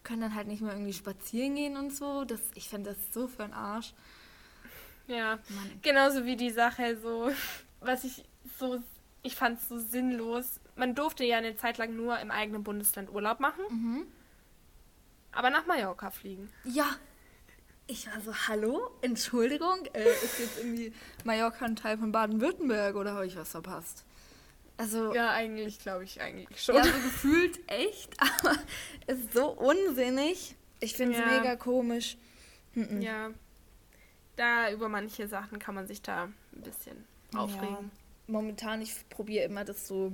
[0.04, 2.24] können dann halt nicht mehr irgendwie spazieren gehen und so.
[2.24, 3.94] Das, ich finde das so für einen Arsch.
[5.06, 5.80] Ja, Mann.
[5.82, 7.30] genauso wie die Sache so,
[7.80, 8.24] was ich
[8.58, 8.82] so,
[9.22, 10.60] ich fand es so sinnlos.
[10.76, 14.06] Man durfte ja eine Zeit lang nur im eigenen Bundesland Urlaub machen, mhm.
[15.32, 16.50] aber nach Mallorca fliegen.
[16.64, 16.96] Ja,
[17.86, 20.92] ich war so, hallo, Entschuldigung, äh, ist jetzt irgendwie
[21.24, 24.05] Mallorca ein Teil von Baden-Württemberg oder habe ich was verpasst?
[24.78, 26.76] Also, ja, eigentlich glaube ich eigentlich schon.
[26.76, 28.56] Ja, so gefühlt echt, aber
[29.06, 30.54] es ist so unsinnig.
[30.80, 31.38] Ich finde es ja.
[31.38, 32.18] mega komisch.
[32.74, 33.00] Mhm.
[33.00, 33.30] Ja.
[34.36, 37.68] Da über manche Sachen kann man sich da ein bisschen aufregen.
[37.68, 37.90] Ja.
[38.26, 40.12] Momentan, ich probiere immer das so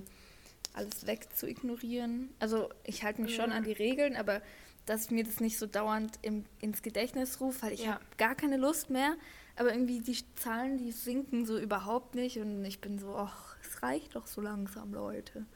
[0.74, 2.30] alles weg zu ignorieren.
[2.38, 3.42] Also ich halte mich ja.
[3.42, 4.42] schon an die Regeln, aber
[4.86, 7.94] dass mir das nicht so dauernd im, ins Gedächtnis rufe, weil ich ja.
[7.94, 9.16] habe gar keine Lust mehr.
[9.56, 13.51] Aber irgendwie die Zahlen, die sinken so überhaupt nicht und ich bin so, ach,
[13.82, 15.46] reicht doch so langsam, Leute.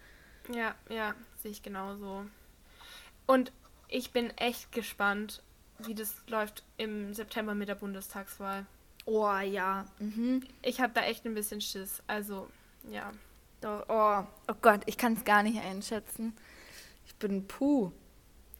[0.52, 2.26] Ja, ja, sehe ich genauso.
[3.26, 3.52] Und
[3.88, 5.42] ich bin echt gespannt,
[5.78, 8.66] wie das läuft im September mit der Bundestagswahl.
[9.04, 9.86] Oh ja.
[9.98, 10.42] Mhm.
[10.62, 12.02] Ich habe da echt ein bisschen Schiss.
[12.06, 12.48] Also,
[12.90, 13.12] ja.
[13.64, 16.36] Oh, oh Gott, ich kann es gar nicht einschätzen.
[17.06, 17.92] Ich bin puh.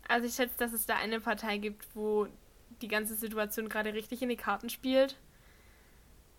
[0.09, 2.29] Also ich schätze, dass es da eine Partei gibt, wo
[2.81, 5.17] die ganze Situation gerade richtig in die Karten spielt.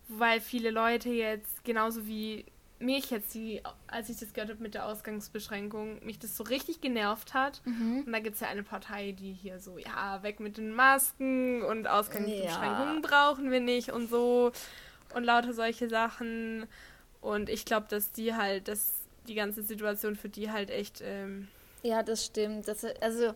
[0.08, 2.46] Weil viele Leute jetzt, genauso wie
[2.80, 6.80] mich jetzt, die, als ich das gehört habe mit der Ausgangsbeschränkung, mich das so richtig
[6.80, 7.60] genervt hat.
[7.64, 8.04] Mhm.
[8.06, 11.62] Und da gibt es ja eine Partei, die hier so, ja, weg mit den Masken
[11.62, 13.08] und Ausgangsbeschränkungen ja.
[13.08, 14.52] brauchen wir nicht und so
[15.14, 16.66] und lauter solche Sachen.
[17.20, 18.92] Und ich glaube, dass die halt, dass
[19.26, 21.02] die ganze Situation für die halt echt.
[21.02, 21.48] Ähm
[21.82, 22.68] ja, das stimmt.
[22.68, 23.34] Das, also,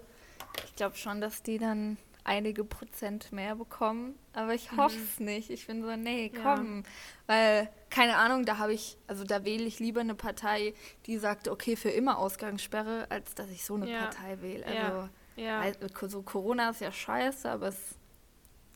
[0.65, 4.19] ich glaube schon, dass die dann einige Prozent mehr bekommen.
[4.33, 5.27] Aber ich hoffe es mhm.
[5.27, 5.51] nicht.
[5.51, 6.79] Ich bin so, nee, komm.
[6.79, 6.83] Ja.
[7.27, 10.75] Weil, keine Ahnung, da habe ich, also da wähle ich lieber eine Partei,
[11.07, 14.01] die sagt, okay, für immer Ausgangssperre, als dass ich so eine ja.
[14.01, 14.65] Partei wähle.
[14.67, 15.61] Also, ja.
[15.61, 17.97] Also, so Corona ist ja scheiße, aber es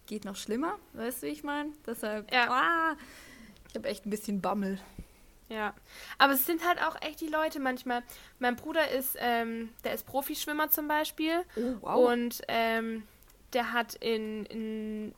[0.06, 0.78] geht noch schlimmer.
[0.92, 1.70] Weißt du, wie ich meine?
[1.86, 2.48] Deshalb, ja.
[2.50, 2.96] ah,
[3.68, 4.78] ich habe echt ein bisschen Bammel.
[5.48, 5.74] Ja,
[6.18, 8.02] aber es sind halt auch echt die Leute manchmal.
[8.40, 11.44] Mein Bruder ist, ähm, der ist Profischwimmer zum Beispiel.
[11.54, 12.12] Oh, wow.
[12.12, 13.04] Und ähm,
[13.52, 15.14] der hat in, in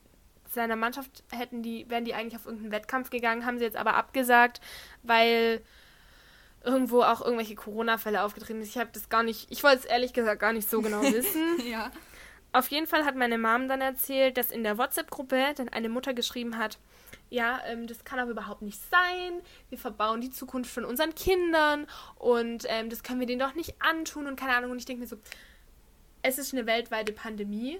[0.49, 3.95] seiner Mannschaft hätten die, wären die eigentlich auf irgendeinen Wettkampf gegangen, haben sie jetzt aber
[3.95, 4.61] abgesagt,
[5.03, 5.63] weil
[6.65, 8.71] irgendwo auch irgendwelche Corona-Fälle aufgetreten sind.
[8.71, 11.67] Ich habe das gar nicht, ich wollte es ehrlich gesagt gar nicht so genau wissen.
[11.69, 11.91] ja.
[12.53, 16.15] Auf jeden Fall hat meine Mom dann erzählt, dass in der WhatsApp-Gruppe dann eine Mutter
[16.15, 16.79] geschrieben hat,
[17.31, 19.43] ja, ähm, das kann aber überhaupt nicht sein.
[19.69, 23.75] Wir verbauen die Zukunft von unseren Kindern und ähm, das können wir denen doch nicht
[23.81, 24.71] antun und keine Ahnung.
[24.71, 25.19] Und ich denke mir so,
[26.23, 27.79] es ist eine weltweite Pandemie.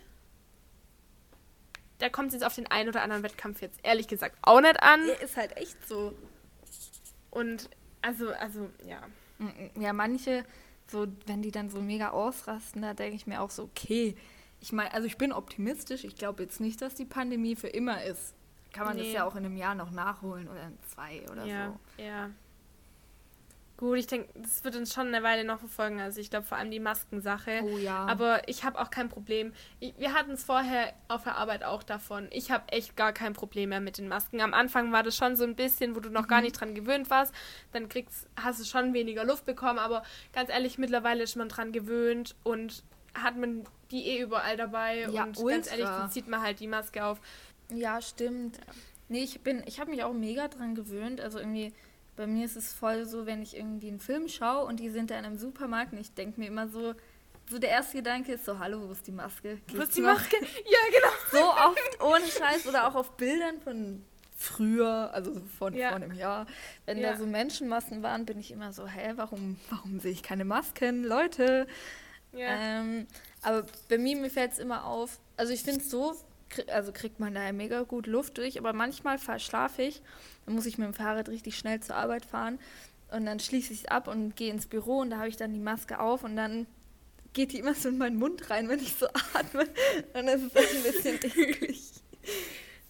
[1.99, 4.83] Da kommt es jetzt auf den einen oder anderen Wettkampf jetzt ehrlich gesagt auch nicht
[4.83, 5.07] an.
[5.07, 6.15] Ja, ist halt echt so.
[7.31, 7.69] Und
[8.03, 9.01] also, also, ja.
[9.79, 10.45] Ja, manche,
[10.91, 14.17] so, wenn die dann so mega ausrasten, da denke ich mir auch so, okay.
[14.61, 16.05] Ich meine, also ich bin optimistisch.
[16.05, 18.35] Ich glaube jetzt nicht, dass die Pandemie für immer ist.
[18.73, 19.05] Kann man nee.
[19.05, 22.03] das ja auch in einem Jahr noch nachholen oder in zwei oder ja, so.
[22.03, 22.31] Ja.
[23.79, 26.01] Gut, ich denke, das wird uns schon eine Weile noch verfolgen.
[26.01, 27.63] Also ich glaube vor allem die Maskensache.
[27.63, 28.07] Oh ja.
[28.07, 29.53] Aber ich habe auch kein Problem.
[29.79, 32.27] Ich, wir hatten es vorher auf der Arbeit auch davon.
[32.33, 34.41] Ich habe echt gar kein Problem mehr mit den Masken.
[34.41, 36.29] Am Anfang war das schon so ein bisschen, wo du noch mhm.
[36.29, 37.33] gar nicht dran gewöhnt warst.
[37.71, 39.79] Dann kriegst, hast du schon weniger Luft bekommen.
[39.79, 40.03] Aber
[40.33, 42.83] ganz ehrlich, mittlerweile ist man dran gewöhnt und
[43.15, 43.63] hat man
[43.93, 45.07] die eh überall dabei.
[45.09, 45.55] Ja, und ultra.
[45.55, 47.21] ganz ehrlich, dann zieht man halt die Maske auf.
[47.73, 48.57] Ja, stimmt.
[48.57, 48.73] Ja.
[49.09, 51.21] Nee, ich bin, ich habe mich auch mega dran gewöhnt.
[51.21, 51.73] Also irgendwie,
[52.19, 55.11] bei mir ist es voll so, wenn ich irgendwie einen Film schaue und die sind
[55.11, 56.95] da in einem Supermarkt und ich denke mir immer so,
[57.49, 59.59] so der erste Gedanke ist so, hallo, wo ist die Maske?
[59.73, 60.37] Wo ist die Maske?
[60.43, 61.15] Ja, genau.
[61.31, 64.05] So oft ohne Scheiß oder auch auf Bildern von
[64.37, 65.91] früher, also von ja.
[65.91, 66.47] vor einem Jahr,
[66.87, 67.13] wenn ja.
[67.13, 71.05] da so Menschenmassen waren, bin ich immer so, hä, warum, warum sehe ich keine Masken,
[71.05, 71.69] Leute?
[72.33, 72.81] Ja.
[72.81, 73.07] Ähm,
[73.43, 76.17] aber bei mir, mir fällt es immer auf, also ich finde es so
[76.69, 80.03] also kriegt man da ja mega gut Luft durch, aber manchmal verschlafe ich.
[80.47, 82.59] Dann muss ich mit dem Fahrrad richtig schnell zur Arbeit fahren
[83.11, 85.53] und dann schließe ich es ab und gehe ins Büro und da habe ich dann
[85.53, 86.67] die Maske auf und dann
[87.33, 89.67] geht die immer so in meinen Mund rein, wenn ich so atme.
[90.15, 91.91] Und das ist ein bisschen eklig.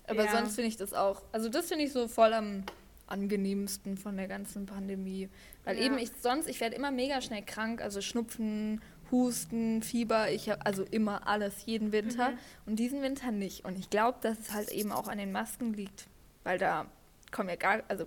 [0.07, 0.31] Aber ja.
[0.33, 2.65] sonst finde ich das auch, also das finde ich so voll am
[3.07, 5.29] angenehmsten von der ganzen Pandemie.
[5.65, 5.85] Weil ja.
[5.85, 8.81] eben ich sonst, ich werde immer mega schnell krank, also Schnupfen,
[9.11, 12.39] Husten, Fieber, ich habe also immer alles, jeden Winter mhm.
[12.67, 13.65] und diesen Winter nicht.
[13.65, 16.07] Und ich glaube, dass es halt eben auch an den Masken liegt,
[16.45, 16.87] weil da
[17.31, 18.07] kommen ja gar, also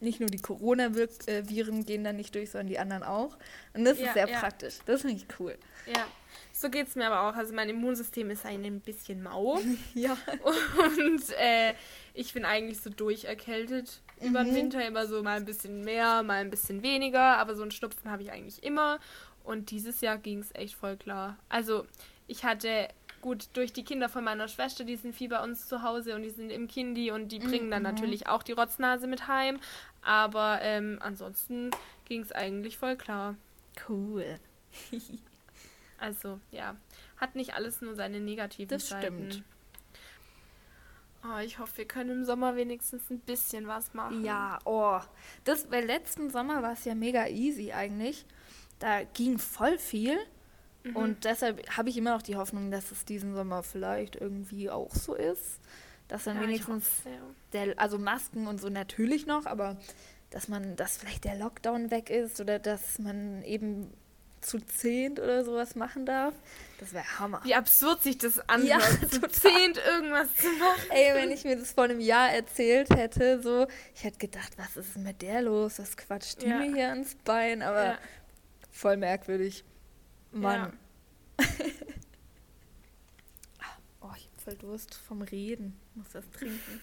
[0.00, 3.36] nicht nur die Corona-Viren gehen da nicht durch, sondern die anderen auch.
[3.74, 4.38] Und das ja, ist sehr ja.
[4.38, 4.78] praktisch.
[4.86, 5.58] Das finde ich cool.
[5.86, 6.06] Ja,
[6.52, 7.36] so geht es mir aber auch.
[7.36, 9.58] Also mein Immunsystem ist ein bisschen mau.
[9.94, 10.16] ja.
[10.42, 11.74] Und äh,
[12.14, 14.28] ich bin eigentlich so durcherkältet mhm.
[14.28, 17.38] über den Winter immer so mal ein bisschen mehr, mal ein bisschen weniger.
[17.38, 19.00] Aber so einen Schnupfen habe ich eigentlich immer.
[19.48, 21.38] Und dieses Jahr ging es echt voll klar.
[21.48, 21.86] Also
[22.26, 22.86] ich hatte
[23.22, 26.22] gut durch die Kinder von meiner Schwester, die sind viel bei uns zu Hause und
[26.22, 27.88] die sind im Kindi und die bringen dann mhm.
[27.88, 29.58] natürlich auch die Rotznase mit heim.
[30.02, 31.70] Aber ähm, ansonsten
[32.04, 33.36] ging es eigentlich voll klar.
[33.88, 34.38] Cool.
[35.98, 36.76] also ja,
[37.16, 39.30] hat nicht alles nur seine negativen das Seiten.
[39.30, 39.44] Stimmt.
[41.24, 44.26] Oh, ich hoffe, wir können im Sommer wenigstens ein bisschen was machen.
[44.26, 45.00] Ja, oh.
[45.44, 48.26] Das, weil letzten Sommer war es ja mega easy eigentlich
[48.78, 50.16] da ging voll viel.
[50.84, 50.96] Mhm.
[50.96, 54.94] Und deshalb habe ich immer noch die Hoffnung, dass es diesen Sommer vielleicht irgendwie auch
[54.94, 55.60] so ist.
[56.08, 56.88] Dass dann ja, wenigstens
[57.52, 59.76] der, also Masken und so natürlich noch, aber
[60.30, 63.92] dass man, dass vielleicht der Lockdown weg ist oder dass man eben
[64.40, 66.34] zu zehnt oder sowas machen darf.
[66.78, 67.40] Das wäre Hammer.
[67.44, 70.90] Wie absurd sich das anhört, ja, zu zehnt irgendwas zu machen.
[70.90, 74.76] Ey, wenn ich mir das vor einem Jahr erzählt hätte, so, ich hätte gedacht, was
[74.76, 75.78] ist mit der los?
[75.78, 76.58] Was quatscht die ja.
[76.58, 77.62] mir hier ans Bein?
[77.62, 77.98] Aber ja.
[78.70, 79.64] Voll merkwürdig.
[80.32, 80.78] Mann.
[81.38, 81.46] Ja.
[84.00, 85.78] oh, ich hab voll Durst vom Reden.
[85.94, 86.80] Muss das trinken.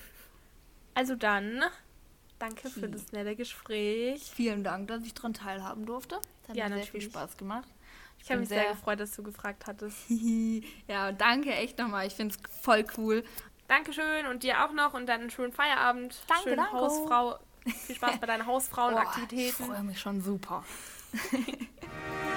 [0.93, 1.63] Also dann,
[2.39, 2.79] danke okay.
[2.79, 4.31] für das nette Gespräch.
[4.33, 6.19] Vielen Dank, dass ich daran teilhaben durfte.
[6.43, 7.67] Es hat ja, mir sehr viel Spaß gemacht.
[8.17, 9.97] Ich, ich habe mich sehr, sehr gefreut, dass du gefragt hattest.
[10.87, 12.07] ja, danke echt nochmal.
[12.07, 13.23] Ich finde es voll cool.
[13.67, 16.15] Dankeschön und dir auch noch und dann einen schönen Feierabend.
[16.27, 16.73] Danke, Schönen danke.
[16.73, 17.39] Hausfrau.
[17.65, 19.55] Viel Spaß bei deinen Hausfrauenaktivitäten.
[19.59, 20.63] Oh, ich freue mich schon super.
[21.15, 22.34] ハハハハ!